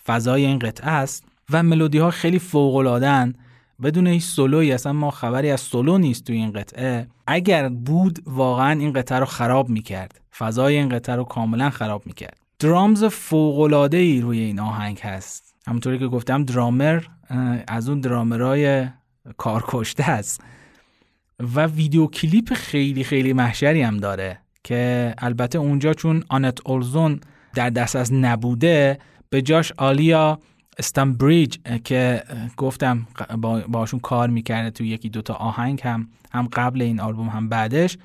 [0.07, 3.39] فضای این قطعه است و ملودی ها خیلی فوق العاده‌اند
[3.83, 7.07] بدون هیچ سولوی اصلا ما خبری از سولو نیست توی این قطعه.
[7.27, 10.21] اگر بود واقعا این قطعه رو خراب می‌کرد.
[10.39, 12.41] فضای این قطعه رو کاملا خراب می‌کرد.
[12.59, 15.55] درامز فوق ای روی این آهنگ هست.
[15.67, 17.03] همونطوری که گفتم درامر
[17.69, 18.87] از اون درامرای
[19.37, 20.41] کارکشته است.
[21.55, 24.39] و ویدیو کلیپ خیلی خیلی محشری هم داره.
[24.67, 27.21] که البته اونجا چون آنت اولزون
[27.55, 28.99] در دسترس نبوده
[29.31, 30.39] به جاش آلیا
[30.79, 32.23] استنبریج که
[32.57, 33.07] گفتم
[33.69, 37.99] باشون کار می‌کرده تو یکی دوتا آهنگ هم هم قبل این آلبوم هم بعدش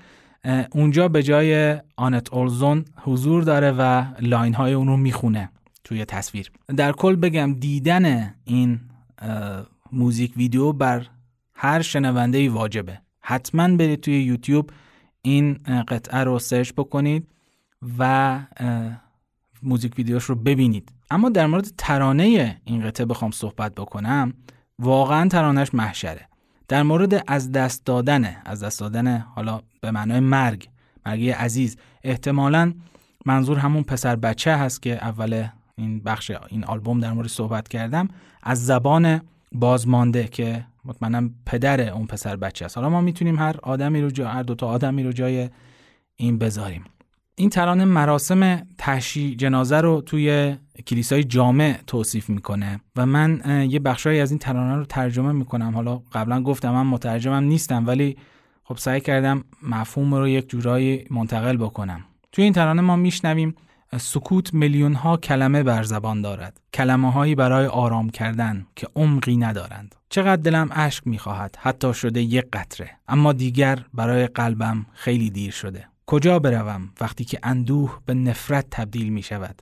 [0.72, 5.50] اونجا به جای آنت اولزون حضور داره و line های اون رو می‌خونه
[5.84, 6.52] توی تصویر.
[6.78, 8.80] در کل بگم دیدن این
[9.92, 11.06] موزیک ویدیو بر
[11.54, 13.00] هر شنونده واجبه.
[13.22, 14.70] حتما برید توی یوتیوب
[15.22, 15.54] این
[15.88, 17.28] قطعه رو سرچ بکنید
[18.00, 18.40] و
[19.64, 20.92] موزیک ویدیوش رو ببینید.
[21.12, 24.34] اما در مورد ترانه این قطعه بخوام صحبت بکنم
[24.80, 26.28] واقعا ترانش محشره.
[26.68, 30.70] در مورد از دست دادن از دست دادن حالا به معنای مرگ
[31.06, 32.74] مرگی عزیز احتمالا
[33.26, 38.08] منظور همون پسر بچه هست که اول این بخش این آلبوم در مورد صحبت کردم
[38.44, 39.22] از زبان
[39.52, 42.78] بازمانده که مطمئنم پدر اون پسر بچه است.
[42.78, 45.50] حالا ما می‌تونیم هر آدمی رو جا هر دوتا آدمی رو جای
[46.16, 46.84] این بذاریم.
[47.36, 50.56] این ترانه مراسم تشییع جنازه رو توی
[50.88, 55.76] کلیسای جامع توصیف می‌کنه و من یه بخشایی از این ترانه رو ترجمه می‌کنم.
[55.76, 58.18] حالا قبلا گفتم من مترجمم نیستم ولی
[58.64, 62.04] خب سعی کردم مفهوم رو یک جورایی منتقل بکنم.
[62.32, 63.56] توی این ترانه ما میشنویم
[63.98, 66.62] سکوت میلیون ها کلمه بر زبان دارد.
[66.74, 69.96] کلمه هایی برای آرام کردن که عمقی ندارند.
[70.10, 72.92] چقدر دلم اشک می‌خواهد حتی شده یک قطره.
[73.08, 75.88] اما دیگر برای قلبم خیلی دیر شده.
[76.06, 79.62] کجا بروم وقتی که اندوه به نفرت تبدیل می شود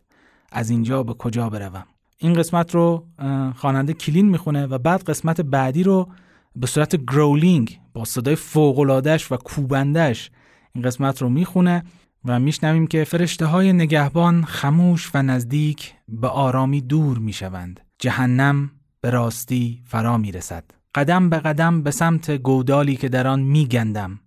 [0.52, 1.86] از اینجا به کجا بروم؟
[2.18, 3.08] این قسمت رو
[3.56, 6.10] خواننده کلین می‌خونه و بعد قسمت بعدی رو
[6.56, 10.32] به صورت گرولینگ با صدای فوقلادش و کوبندش
[10.74, 11.84] این قسمت رو می‌خونه.
[12.26, 17.80] و میشنویم که فرشته های نگهبان خموش و نزدیک به آرامی دور می‌شوند.
[18.00, 20.64] جهنم به راستی فرا می‌رسد.
[20.96, 24.20] قدم به قدم به سمت گودالی که در آن میگندم.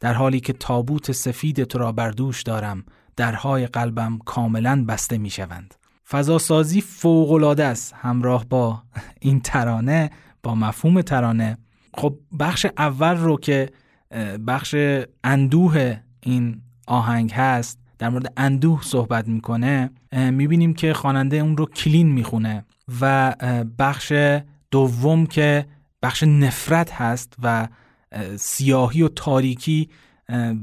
[0.00, 2.84] در حالی که تابوت سفید تو را بر دوش دارم
[3.16, 5.74] درهای قلبم کاملا بسته می شوند
[6.08, 8.82] فضاسازی فوقالعاده است همراه با
[9.20, 10.10] این ترانه
[10.42, 11.58] با مفهوم ترانه.
[11.94, 13.70] خب بخش اول رو که
[14.46, 14.74] بخش
[15.24, 22.08] اندوه این آهنگ هست در مورد اندوه صحبت می‌کنه می‌بینیم که خواننده اون رو کلین
[22.12, 22.64] می‌خونه
[23.00, 23.34] و
[23.78, 24.12] بخش
[24.70, 25.66] دوم که
[26.02, 27.68] بخش نفرت هست و
[28.36, 29.88] سیاهی و تاریکی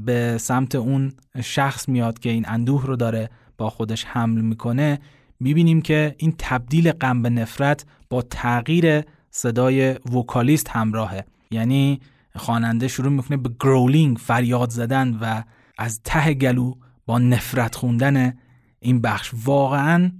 [0.04, 1.12] به سمت اون
[1.42, 4.98] شخص میاد که این اندوه رو داره با خودش حمل می‌کنه
[5.40, 11.24] می‌بینیم که این تبدیل غم به نفرت با تغییر صدای وکالیست همراهه.
[11.50, 12.00] یعنی
[12.36, 15.42] خواننده شروع می‌کنه به گرولینگ فریاد زدن و
[15.78, 16.74] از ته گلو
[17.06, 18.34] با نفرت خوندن
[18.80, 20.10] این بخش واقعا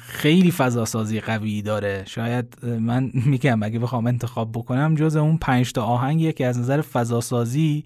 [0.00, 2.04] خیلی فضاسازی قوی داره.
[2.06, 6.80] شاید من میگم اگه بخوام انتخاب بکنم جز اون پنج تا آهنگیه که از نظر
[6.80, 7.84] فضاسازی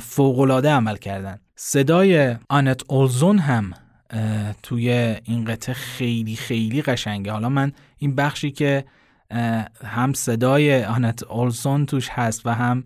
[0.00, 1.38] فوقالعاده عمل کردن.
[1.56, 3.72] صدای آنت اولزون هم
[4.62, 4.90] توی
[5.24, 7.32] این قطعه خیلی خیلی قشنگه.
[7.32, 8.84] حالا من این بخشی که
[9.84, 12.84] هم صدای آنت اولزون توش هست و هم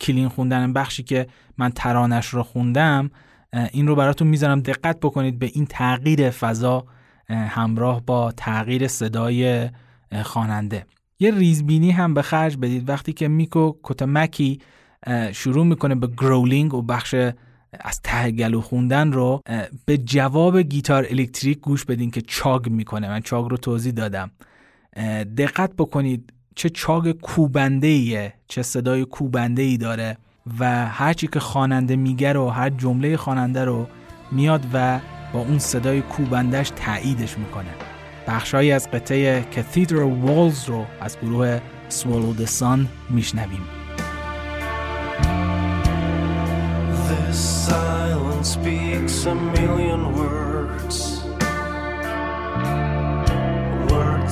[0.00, 1.26] کلین خوندن بخشی که
[1.58, 3.10] من ترانش رو خوندم
[3.72, 4.60] این رو براتون می‌ذارم.
[4.60, 6.86] دقت بکنید به این تغییر فضا
[7.28, 9.70] همراه با تغییر صدای
[10.22, 10.86] خواننده.
[11.18, 12.88] یه ریزبینی هم به خرج بدید.
[12.88, 14.60] وقتی که میکو کتمکی
[15.32, 17.14] شروع می‌کنه به growling و بخش
[17.80, 19.40] از ته گلو خوندن رو
[19.84, 23.08] به جواب گیتار الکتریک گوش بدین که chug می‌کنه.
[23.08, 24.30] من chug رو توضیح دادم.
[25.36, 30.18] دقت بکنید چه chug کوبنده ایه چه صدای کوبنده ای داره
[30.60, 33.86] و هرچی که خواننده میگه رو هر جمله خواننده رو
[34.32, 35.00] میاد و
[35.32, 37.70] با اون صدای کوبندش تاییدش می‌کنه.
[38.28, 41.60] بخشهایی از قطعه Cathedral Walls رو از گروه
[42.38, 43.62] the Sun میشنویم.
[47.08, 50.53] This silence speaks a million words.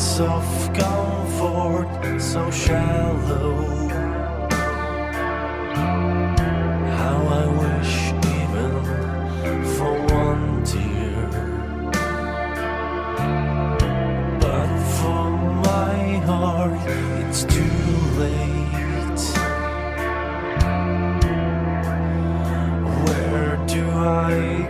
[0.03, 3.89] depths of comfort so shallow.
[6.99, 8.73] How I wish, even
[9.75, 11.29] for one tear,
[14.41, 15.31] but for
[15.69, 15.97] my
[16.27, 16.89] heart,
[17.21, 17.61] it's too
[18.19, 19.23] late.
[23.05, 24.62] Where do I?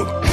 [0.00, 0.29] آلبوم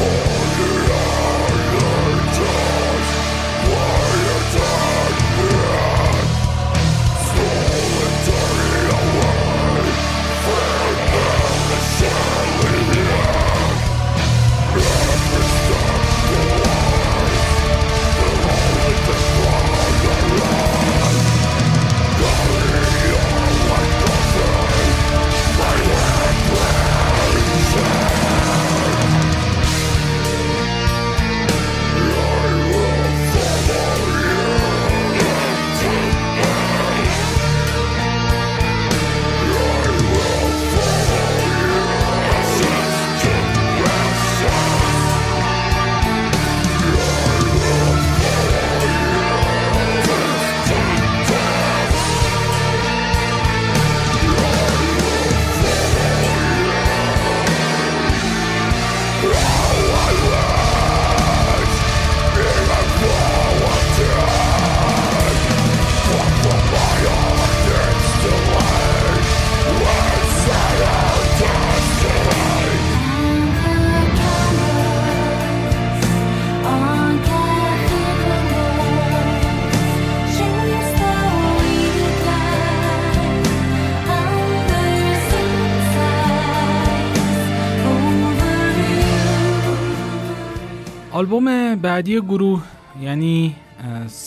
[91.88, 92.64] بعدی گروه
[93.02, 93.56] یعنی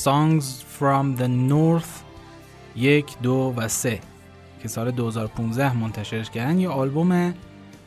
[0.04, 0.44] Songs
[0.78, 1.90] from the North
[2.76, 4.00] یک دو و سه
[4.62, 6.58] که سال 2015 منتشرش کردن.
[6.60, 7.34] یه آلبوم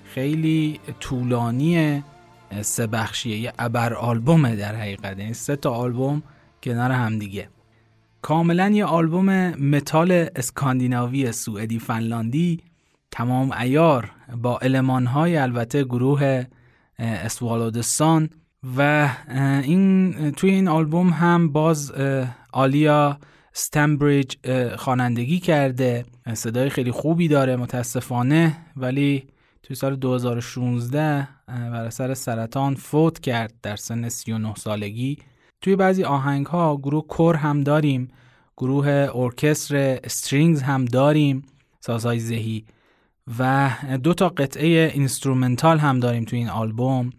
[0.06, 2.04] خیلی طولانی
[2.62, 5.20] سه بخشیه یه ابر آلبومه در حقیقت.
[5.20, 6.24] یعنی سه تا آلبوم
[6.64, 7.50] کنار همدیگه
[8.22, 12.60] کاملا یه آلبوم متال اسکاندیناوی سوئدی فنلاندی.
[13.12, 14.12] تمام ایار
[14.42, 16.46] با المانهای البته گروه
[17.00, 18.30] اسوالودستان
[18.78, 19.10] و
[19.64, 21.94] این توی این آلبوم هم باز
[22.54, 23.20] آلیا
[23.54, 24.36] ستمبریج
[24.76, 26.06] خوانندگی کرده.
[26.34, 28.58] صدای خیلی خوبی داره متاسفانه.
[28.78, 29.28] ولی
[29.64, 35.18] توی سال 2016 بر اثر سرطان فوت کرد در سن 39 سالگی.
[35.62, 38.08] توی بعضی آهنگ ها گروه کور هم داریم
[38.58, 41.42] گروه ارکستر استرینگز هم داریم
[41.80, 42.66] سازهای زهی
[43.40, 43.70] و
[44.04, 47.10] دو تا قطعه instrumental هم داریم توی این آلبوم.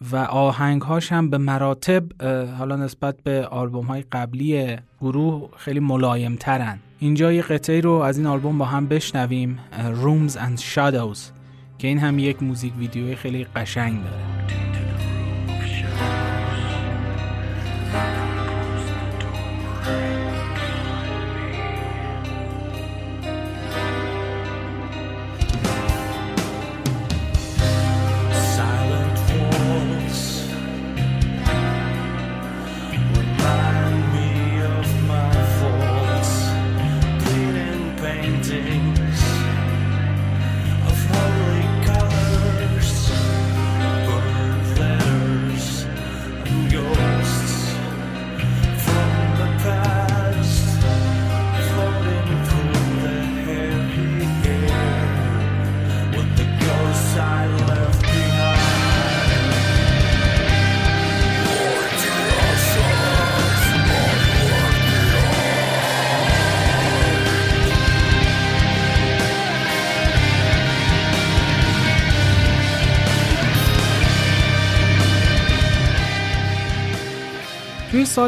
[0.00, 2.22] و آهنگ هاش هم به مراتب
[2.58, 8.18] حالا نسبت به آلبوم های قبلی گروه خیلی ملایم ترن اینجا یه قطعه رو از
[8.18, 11.18] این آلبوم با هم بشنویم Rooms and Shadows
[11.78, 14.65] که این هم یک موزیک ویدیوی خیلی قشنگ داره.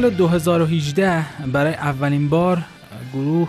[0.01, 2.62] سال 2018 برای اولین بار
[3.12, 3.49] گروه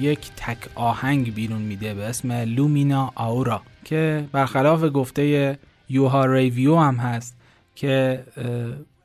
[0.00, 6.96] یک تک آهنگ بیرون میده به اسم لومینا آورا که برخلاف گفته یوها ریویو هم
[6.96, 7.36] هست
[7.74, 8.24] که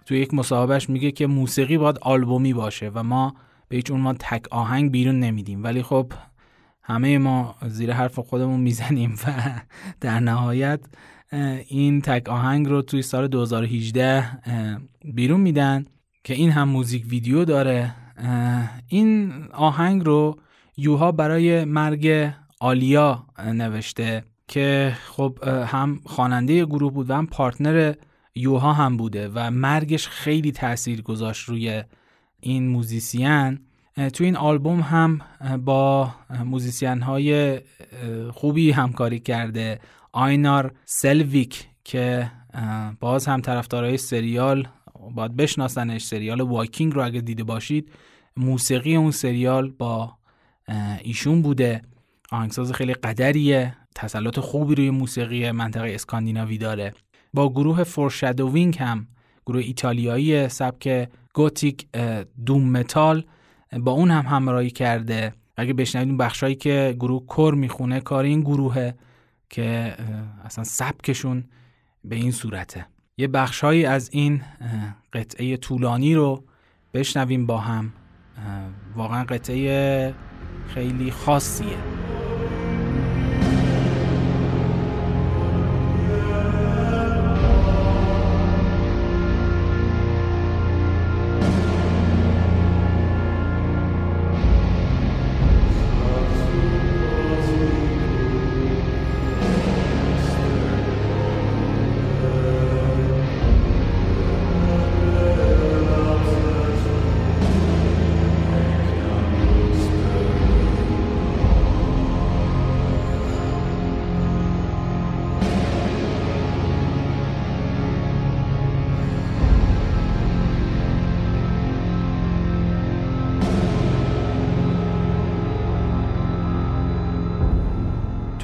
[0.06, 3.36] توی یک مصاحبهش میگه که موسیقی باید آلبومی باشه و ما
[3.70, 5.64] به هیچ عنوان تک آهنگ بیرون نمیدیم.
[5.64, 6.14] ولی خب
[6.84, 9.52] همه ما زیر حرف خودمون می‌زنیم و
[10.02, 10.80] در نهایت
[11.68, 14.26] این تک آهنگ رو توی سال 2018
[15.06, 15.86] بیرون میدن.
[16.24, 17.96] که این هم موزیک ویدیو داره.
[18.88, 20.40] این آهنگ رو
[20.78, 27.94] یوها برای مرگ آلیا نوشته که خب هم خواننده گروه بود و هم partner
[28.36, 31.84] یوها هم بوده و مرگش خیلی تاثیر گذاشت روی
[32.40, 33.60] این موزیسین.
[34.14, 35.22] تو این آلبوم هم
[35.66, 36.12] با
[36.46, 37.62] موزیسین های
[38.32, 39.80] خوبی همکاری کرده
[40.12, 42.32] آینار سلویک که
[43.00, 44.68] باز هم طرفدارای سریال
[45.10, 47.92] باید بشناسنش سریال وایکینگ رو اگه دیده باشید
[48.38, 50.18] موسیقی اون سریال با
[51.02, 51.82] ایشون بوده.
[52.32, 56.94] آهنگساز خیلی قدریه تسلط خوبی روی موسیقی منطقه اسکاندیناوی داره.
[57.34, 59.08] با گروه Foreshadowing هم
[59.46, 61.88] گروه ایتالیایی سبک گوتیک
[62.46, 63.26] doom metal
[63.80, 65.34] با اون هم همراهی کرده.
[65.58, 68.96] اگه بشنوید بخشایی که گروه کور می‌خونه کار این گروهه
[69.50, 69.96] که
[70.46, 71.44] اصلا سبکشون
[72.04, 72.86] به این صورته.
[73.18, 74.42] یه بخشهایی از این
[75.14, 76.44] قطعه طولانی رو
[76.94, 77.94] بشنویم با هم.
[78.96, 80.14] واقعا قطعه
[80.68, 81.78] خیلی خاصیه.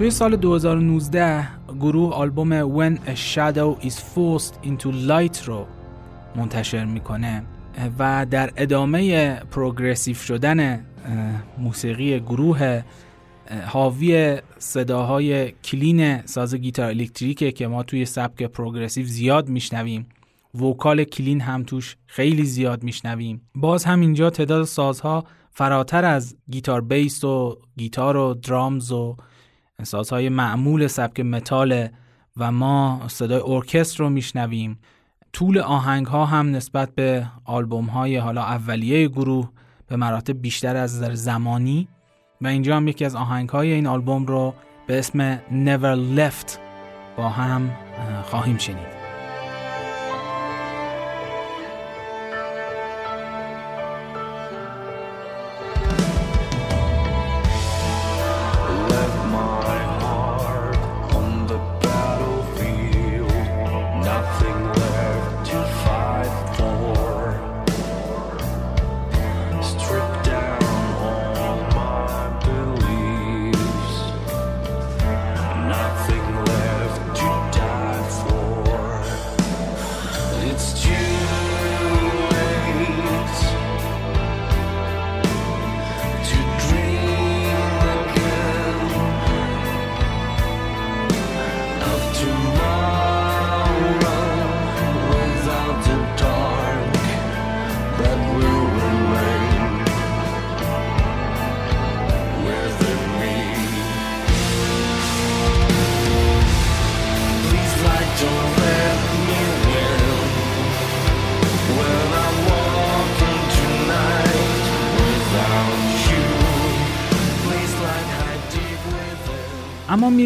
[0.09, 1.47] سال 2019
[1.79, 5.65] گروه آلبوم When a Shadow is Forced into Light رو
[6.35, 7.43] منتشر می‌کنه
[7.99, 10.85] و در ادامه پروگرسیف شدن
[11.57, 12.81] موسیقی گروه
[13.67, 20.09] حاوی صداهای کلین ساز گیتار الکتریکه که ما توی سبک پروگرسیو زیاد میشنویم.
[20.61, 23.41] وکال کلین هم توش خیلی زیاد میشنویم.
[23.55, 29.15] باز هم اینجا تعداد سازها فراتر از گیتار بیس و گیتار و درامز و
[29.83, 31.87] سازهای معمول سبک متال
[32.37, 34.79] و ما صدای ارکستر رو میشنویم.
[35.33, 39.49] طول آهنگ ها هم نسبت به آلبوم های حالا اولیه گروه
[39.87, 41.87] به مراتب بیشتر از نظر زمانی.
[42.41, 44.53] و اینجا هم یکی از آهنگ های این آلبوم رو
[44.87, 46.57] به اسم Never Left
[47.17, 47.71] با هم
[48.23, 48.98] خواهیم شنید.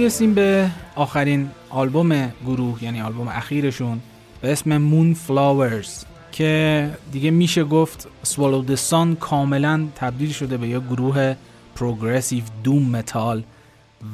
[0.04, 4.02] می‌رسیم به آخرین آلبوم گروه یعنی آلبوم اخیرشون
[4.42, 11.36] به اسم Moonflowers که دیگه میشه گفت the Sun کاملا تبدیل شده به یه گروه
[11.76, 13.44] progressive doom metal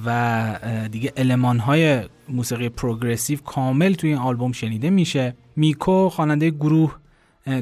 [0.05, 0.59] و
[0.91, 5.35] دیگه المان های موسیقی progressive کامل توی این آلبوم شنیده میشه.
[5.55, 6.95] میکو خواننده گروه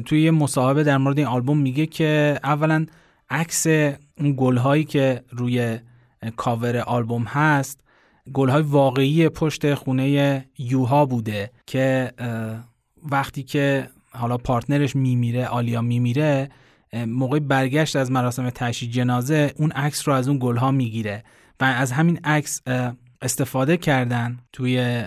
[0.04, 2.86] توی یه مصاحبه در مورد این آلبوم میگه که اولا
[3.30, 5.78] عکس اون گل هایی که روی
[6.36, 7.87] کاور آلبوم هست
[8.32, 12.12] گلهای واقعی پشت خونه یوها بوده که
[13.10, 16.48] وقتی که حالا partner ش میمیره آلیا میمیره
[17.06, 21.24] موقع برگشت از مراسم تشییع جنازه اون عکس رو از اون گلها می‌گیره
[21.60, 22.62] و از همین عکس
[23.22, 25.04] استفاده کردن توی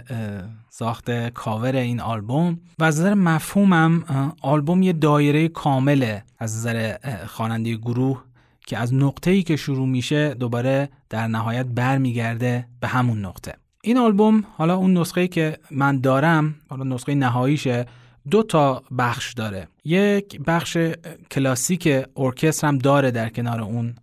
[0.70, 4.04] ساخت کاور این آلبوم و از نظر مفهومم
[4.42, 6.96] آلبوم یه دایره کامله از نظر
[7.28, 8.24] خواننده گروه
[8.72, 13.54] که از نقطه ای که شروع میشه دوباره در نهایت برمیگرده به همون نقطه.
[13.84, 17.86] این آلبوم حالا اون نسخه که من دارم حالا نسخه نهاییشه
[18.30, 19.68] دو تا بخش داره.
[19.86, 20.78] یک بخش
[21.32, 23.96] کلاسیک ارکستر هم داره در کنار اون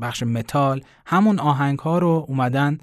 [0.00, 0.80] بخش متال.
[1.06, 2.78] همون آهنگ ها رو اومدن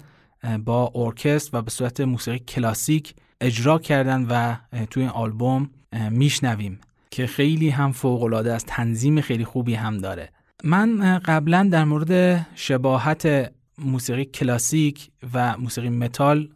[0.64, 4.56] با ارکستر و به صورت موسیقی کلاسیک اجرا کردن و
[4.90, 5.70] توی این آلبوم
[6.10, 6.80] میشنویم
[7.10, 10.35] که خیلی هم فوق العاده است تنظیم خیلی خوبی هم داره.
[10.64, 16.48] من قبلا در مورد شباهت موسیقی کلاسیک و موسیقی متال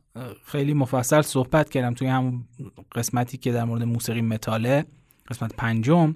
[0.44, 2.44] خیلی مفصل صحبت کردم توی همون
[2.94, 4.84] قسمتی که در مورد موسیقی متاله
[5.28, 6.14] قسمت پنجم.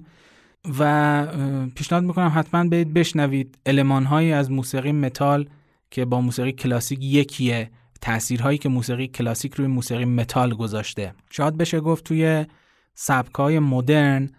[0.79, 1.27] و
[1.75, 5.49] پیشنهاد می‌کنم حتما برید بشنوید المانهایی از موسیقی متال
[5.91, 7.71] که با موسیقی کلاسیک یکیه
[8.01, 11.13] تاثیرهایی که موسیقی کلاسیک روی موسیقی متال گذاشته.
[11.29, 12.45] شاید بشه گفت توی
[12.93, 14.29] سبکای مدرن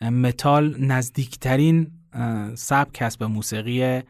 [0.00, 1.90] متال نزدیکترین
[2.54, 4.02] سبک هست به موسیقی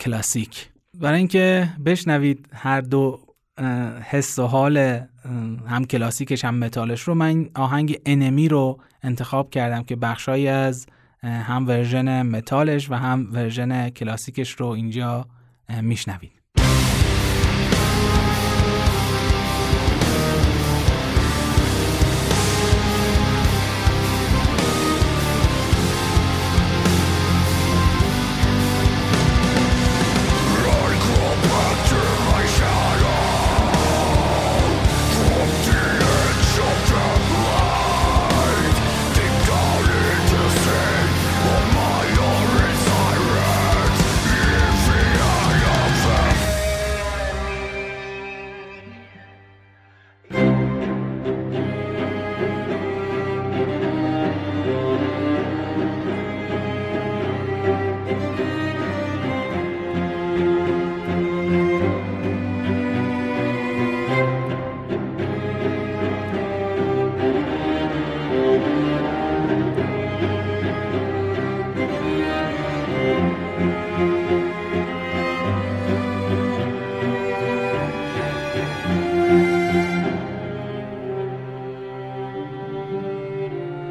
[0.00, 0.70] کلاسیک.
[0.94, 3.20] برای اینکه بشنوید هر دو
[4.10, 5.00] حس و حال
[5.66, 10.86] هم کلاسیکش هم متالش رو من آهنگ Enemy رو انتخاب کردم که بخشایی از
[11.22, 15.26] هم version متالش و هم version کلاسیکش رو اینجا
[15.82, 16.39] میشنوید.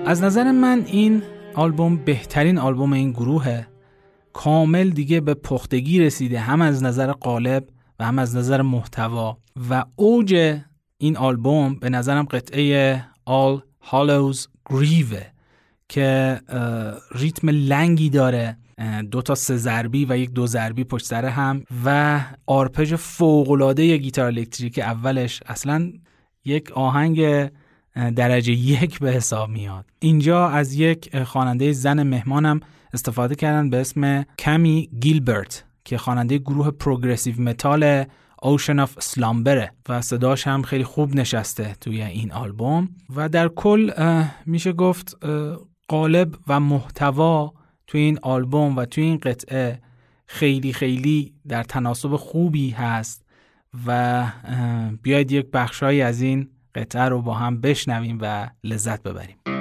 [0.09, 1.23] از نظر من این
[1.55, 3.67] آلبوم بهترین آلبوم این گروهه.
[4.33, 7.67] کامل دیگه به پختگی رسیده هم از نظر قالب
[7.99, 9.37] و هم از نظر محتوا.
[9.69, 10.59] و اوج
[10.97, 12.99] این آلبوم به نظرم قطعه
[13.29, 15.23] All Hollows Grieve
[15.89, 16.39] که
[17.15, 18.57] ریتم لنگی داره.
[19.11, 23.97] دو تا سه ضربی و یک دو ضربی پشت سر هم و آرپژ فوق العاده
[23.97, 25.43] گیتار الکتریک اولش.
[25.45, 25.91] اصلا
[26.45, 27.49] یک آهنگ
[27.95, 29.85] درجه یک به حساب میاد.
[29.99, 32.59] اینجا از یک خواننده زن مهمانم
[32.93, 38.05] استفاده کردن به اسم کمی گیلبرت که خواننده گروه progressive metal
[38.43, 42.89] Oceans of Slumber ه و صداش هم خیلی خوب نشسته توی این آلبوم.
[43.15, 43.91] و در کل
[44.45, 45.17] میشه گفت
[45.87, 47.53] قالب و محتوا
[47.87, 49.81] توی این آلبوم و توی این قطعه
[50.25, 53.25] خیلی خیلی در تناسب خوبی هست
[53.87, 54.25] و
[55.01, 59.58] بیاید یک بخشهایی از این قطعه رو با هم بشنویم و لذت ببریم.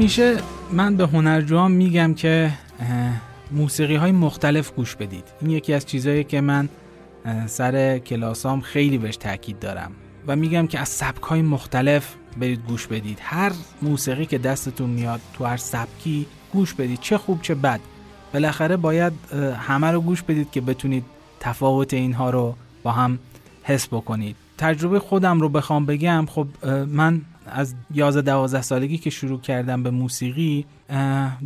[0.00, 0.36] همیشه
[0.72, 2.52] من به هنرجوام میگم که
[3.50, 5.24] موسیقی های مختلف گوش بدید.
[5.40, 6.68] این یکی از چیزهایی که من
[7.46, 9.92] سر کلاسام خیلی بهش تاکید دارم
[10.26, 13.18] و میگم که از سبک های مختلف برید گوش بدید.
[13.22, 17.80] هر موسیقی که دستتون میاد تو هر سبکی گوش بدید چه خوب چه بد.
[18.32, 19.12] بالاخره باید
[19.58, 21.04] همه رو گوش بدید که بتونید
[21.40, 23.18] تفاوت اینها رو با هم
[23.62, 24.36] حس بکنید.
[24.58, 26.46] تجربه خودم رو بخوام بگم خب
[26.88, 30.66] من از 11 12 سالگی که شروع کردم به موسیقی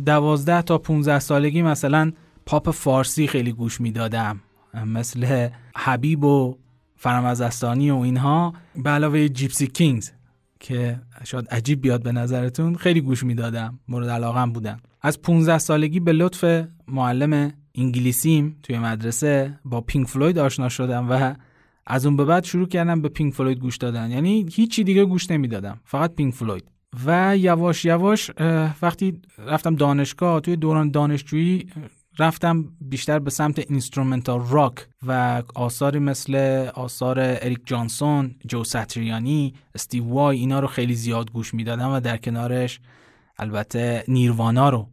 [0.05, 2.11] 12 تا 15 سالگی مثلا
[2.45, 4.41] پاپ فارسی خیلی گوش می‌دادم.
[4.85, 6.57] مثل حبیب و
[6.95, 10.11] فرامزستانی و اینها به علاوه جیپسی کینگز
[10.59, 15.99] که شاید عجیب بیاد به نظرتون خیلی گوش می‌دادم مورد علاقم بودم از 15 سالگی
[15.99, 21.33] به لطف معلم انگلیسیم توی مدرسه با پینک فلوید آشنا شدم و
[21.87, 24.11] از اون به بعد شروع کردم به پینک فلوید گوش دادن.
[24.11, 26.63] یعنی هیچی دیگه گوش نمی‌دادم فقط پینک فلوید.
[27.05, 28.31] و یواش یواش
[28.81, 31.67] وقتی رفتم دانشگاه توی دوران دانشجویی
[32.19, 36.35] رفتم بیشتر به سمت instrumental rock و آثاری مثل
[36.73, 42.17] آثار اریک جانسون، جو ساتریانی، استیو وای اینا رو خیلی زیاد گوش می‌دادم و در
[42.17, 42.79] کنارش
[43.39, 44.89] البته نیروانا رو.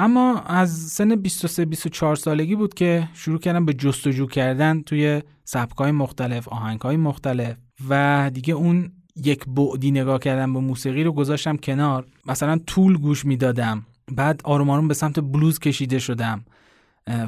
[0.00, 5.90] اما از سن 23 24 سالگی بود که شروع کردم به جستجو کردن توی سبکای
[5.90, 7.56] مختلف، آهنگهای مختلف
[7.88, 12.06] و دیگه اون یک بعدی نگاه کردم به موسیقی رو گذاشتم کنار.
[12.26, 16.44] مثلا طول گوش می‌دادم بعد آروم آروم به سمت بلوز کشیده شدم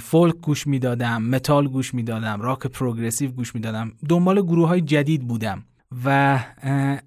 [0.00, 3.92] فولک گوش می‌دادم متال گوش می‌دادم راک پروگرسیو گوش می‌دادم.
[4.08, 5.64] دنبال گروه های جدید بودم
[6.04, 6.38] و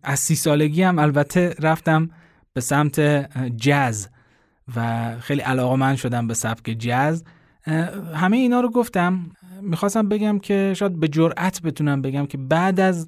[0.03, 2.09] از سی سالگی هم البته رفتم
[2.53, 2.99] به سمت
[3.55, 4.09] جاز.
[4.76, 7.24] و خیلی علاقه من شدم به سبک جاز.
[8.16, 9.32] همه اینا رو گفتم.
[9.61, 13.07] می‌خواستم بگم که شاید به جرأت بتونم بگم که بعد از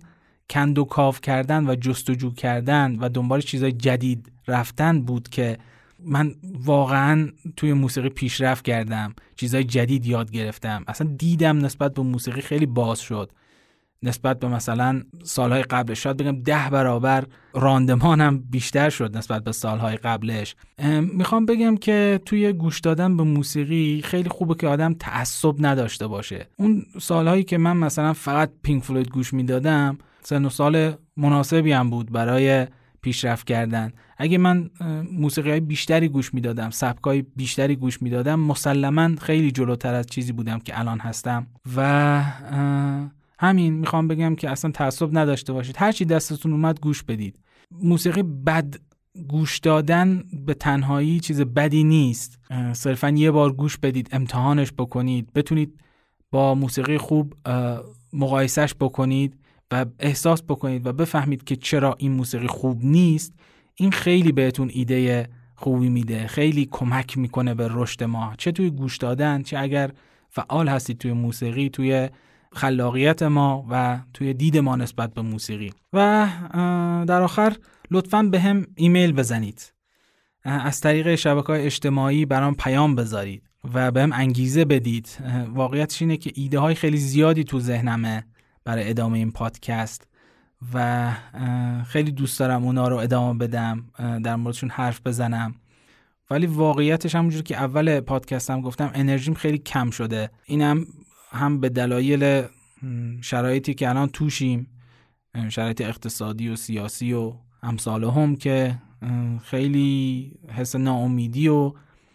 [0.50, 5.58] کند و کاف کردن و جستجو کردن و دنبال چیزای جدید رفتن بود که
[6.00, 10.84] من واقعا توی موسیقی پیشرفت کردم چیزای جدید یاد گرفتم.
[10.88, 13.32] اصلا دیدم نسبت به موسیقی خیلی باز شد.
[14.06, 16.04] نسبت به مثلا سالهای قبلش.
[16.04, 20.56] شاید بگم ده برابر راندمانم بیشتر شد نسبت به سالهای قبلش.
[21.14, 26.48] می‌خوام بگم که توی گوش دادن به موسیقی خیلی خوبه که آدم تعصب نداشته باشه.
[26.58, 31.90] اون سالهایی که من مثلا فقط پینک فلوید گوش می‌دادم سن و سال مناسبی هم
[31.90, 32.68] بود برای
[33.02, 33.94] پیشرفت کردن.
[34.18, 34.70] اگه من
[35.12, 40.32] موسیقی های بیشتری گوش می‌دادم سبک های بیشتری گوش می‌دادم مسلما خیلی جلوتر از چیزی
[40.34, 41.48] بودم که الان هستم.
[41.78, 42.24] و
[43.40, 45.76] همین می‌خوام بگم که اصلا تعصب نداشته باشید.
[45.78, 47.40] هرچی دستتون اومد گوش بدید.
[47.72, 48.76] موسیقی بد
[49.28, 52.40] گوش دادن به تنهایی چیز بدی نیست.
[52.74, 55.34] صرفا یه بار گوش بدید امتحانش بکنید.
[55.34, 55.80] بتونید
[56.32, 57.34] با موسیقی خوب
[58.14, 59.38] مقایسش بکنید
[59.72, 63.34] و احساس بکنید و بفهمید که چرا این موسیقی خوب نیست.
[63.76, 66.28] این خیلی بهتون ایده خوبی میده.
[66.28, 68.34] خیلی کمک می‌کنه به رشد ما.
[68.38, 69.92] چه توی گوش دادن چه اگر
[70.30, 72.10] فعال هستید توی موسیقی توی
[72.56, 75.74] خلاقیت ما و توی دید ما نسبت به موسیقی.
[75.94, 76.28] و
[77.08, 77.56] در آخر
[77.92, 79.74] لطفا به هم ایمیل بزنید.
[80.44, 83.44] از طریق شبکه اجتماعی برام پیام بذارید
[83.74, 85.18] و به هم انگیزه بدید.
[85.54, 88.24] واقعیتش اینه که ایده های خیلی زیادی تو ذهنمه
[88.64, 90.08] برای ادامه این پادکست
[90.74, 91.12] و
[91.88, 93.84] خیلی دوست دارم اونا رو ادامه بدم
[94.24, 95.56] در موردشون حرف بزنم.
[96.30, 100.30] ولی واقعیتش همونجور که اول پادکستم گفتم انرژیم خیلی کم شده.
[100.46, 100.86] اینم
[101.36, 102.44] هم به دلایل
[103.22, 104.68] شرایطی که الان توشیم
[105.50, 107.34] شرایط اقتصادی و سیاسی و
[107.64, 108.82] امثال هم که
[109.44, 111.74] خیلی حس ناامیدی و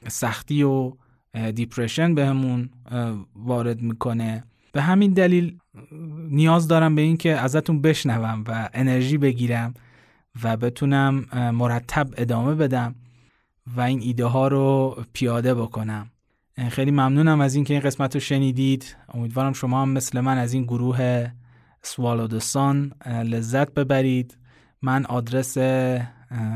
[0.08, 0.92] سختی و
[1.54, 2.70] دیپریشن بهمون
[3.36, 4.44] وارد می‌کنه.
[4.72, 5.58] به همین دلیل
[6.30, 9.74] نیاز دارم به این که ازتون بشنوم و انرژی بگیرم
[10.42, 12.94] و بتونم مرتب ادامه بدم
[13.76, 16.10] و این ایده ها رو پیاده بکنم.
[16.70, 18.96] خیلی ممنونم از اینکه این قسمت رو شنیدید.
[19.14, 21.28] امیدوارم شما هم مثل من از این گروه
[21.82, 24.38] سوالودسان لذت ببرید.
[24.82, 25.58] من آدرس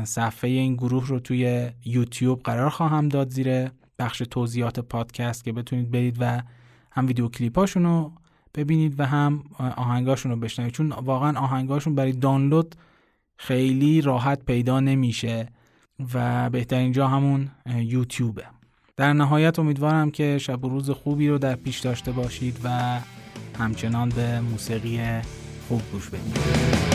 [0.03, 3.69] صفحه این گروه رو توی یوتیوب قرار خواهم داد زیر
[3.99, 6.41] بخش توضیحات پادکست که بتونید برید و
[6.91, 8.11] هم ویدیو کلیپاشون رو
[8.55, 10.73] ببینید و هم آهنگاشون رو بشنوید.
[10.73, 12.75] چون واقعا آهنگاشون برای دانلود
[13.37, 15.47] خیلی راحت پیدا نمیشه
[16.13, 18.43] و بهترین جا همون یوتیوبه.
[18.97, 22.99] در نهایت امیدوارم که شب و روز خوبی رو در پیش داشته باشید و
[23.59, 24.99] همچنان به موسیقی
[25.67, 26.94] خوب گوش بدید.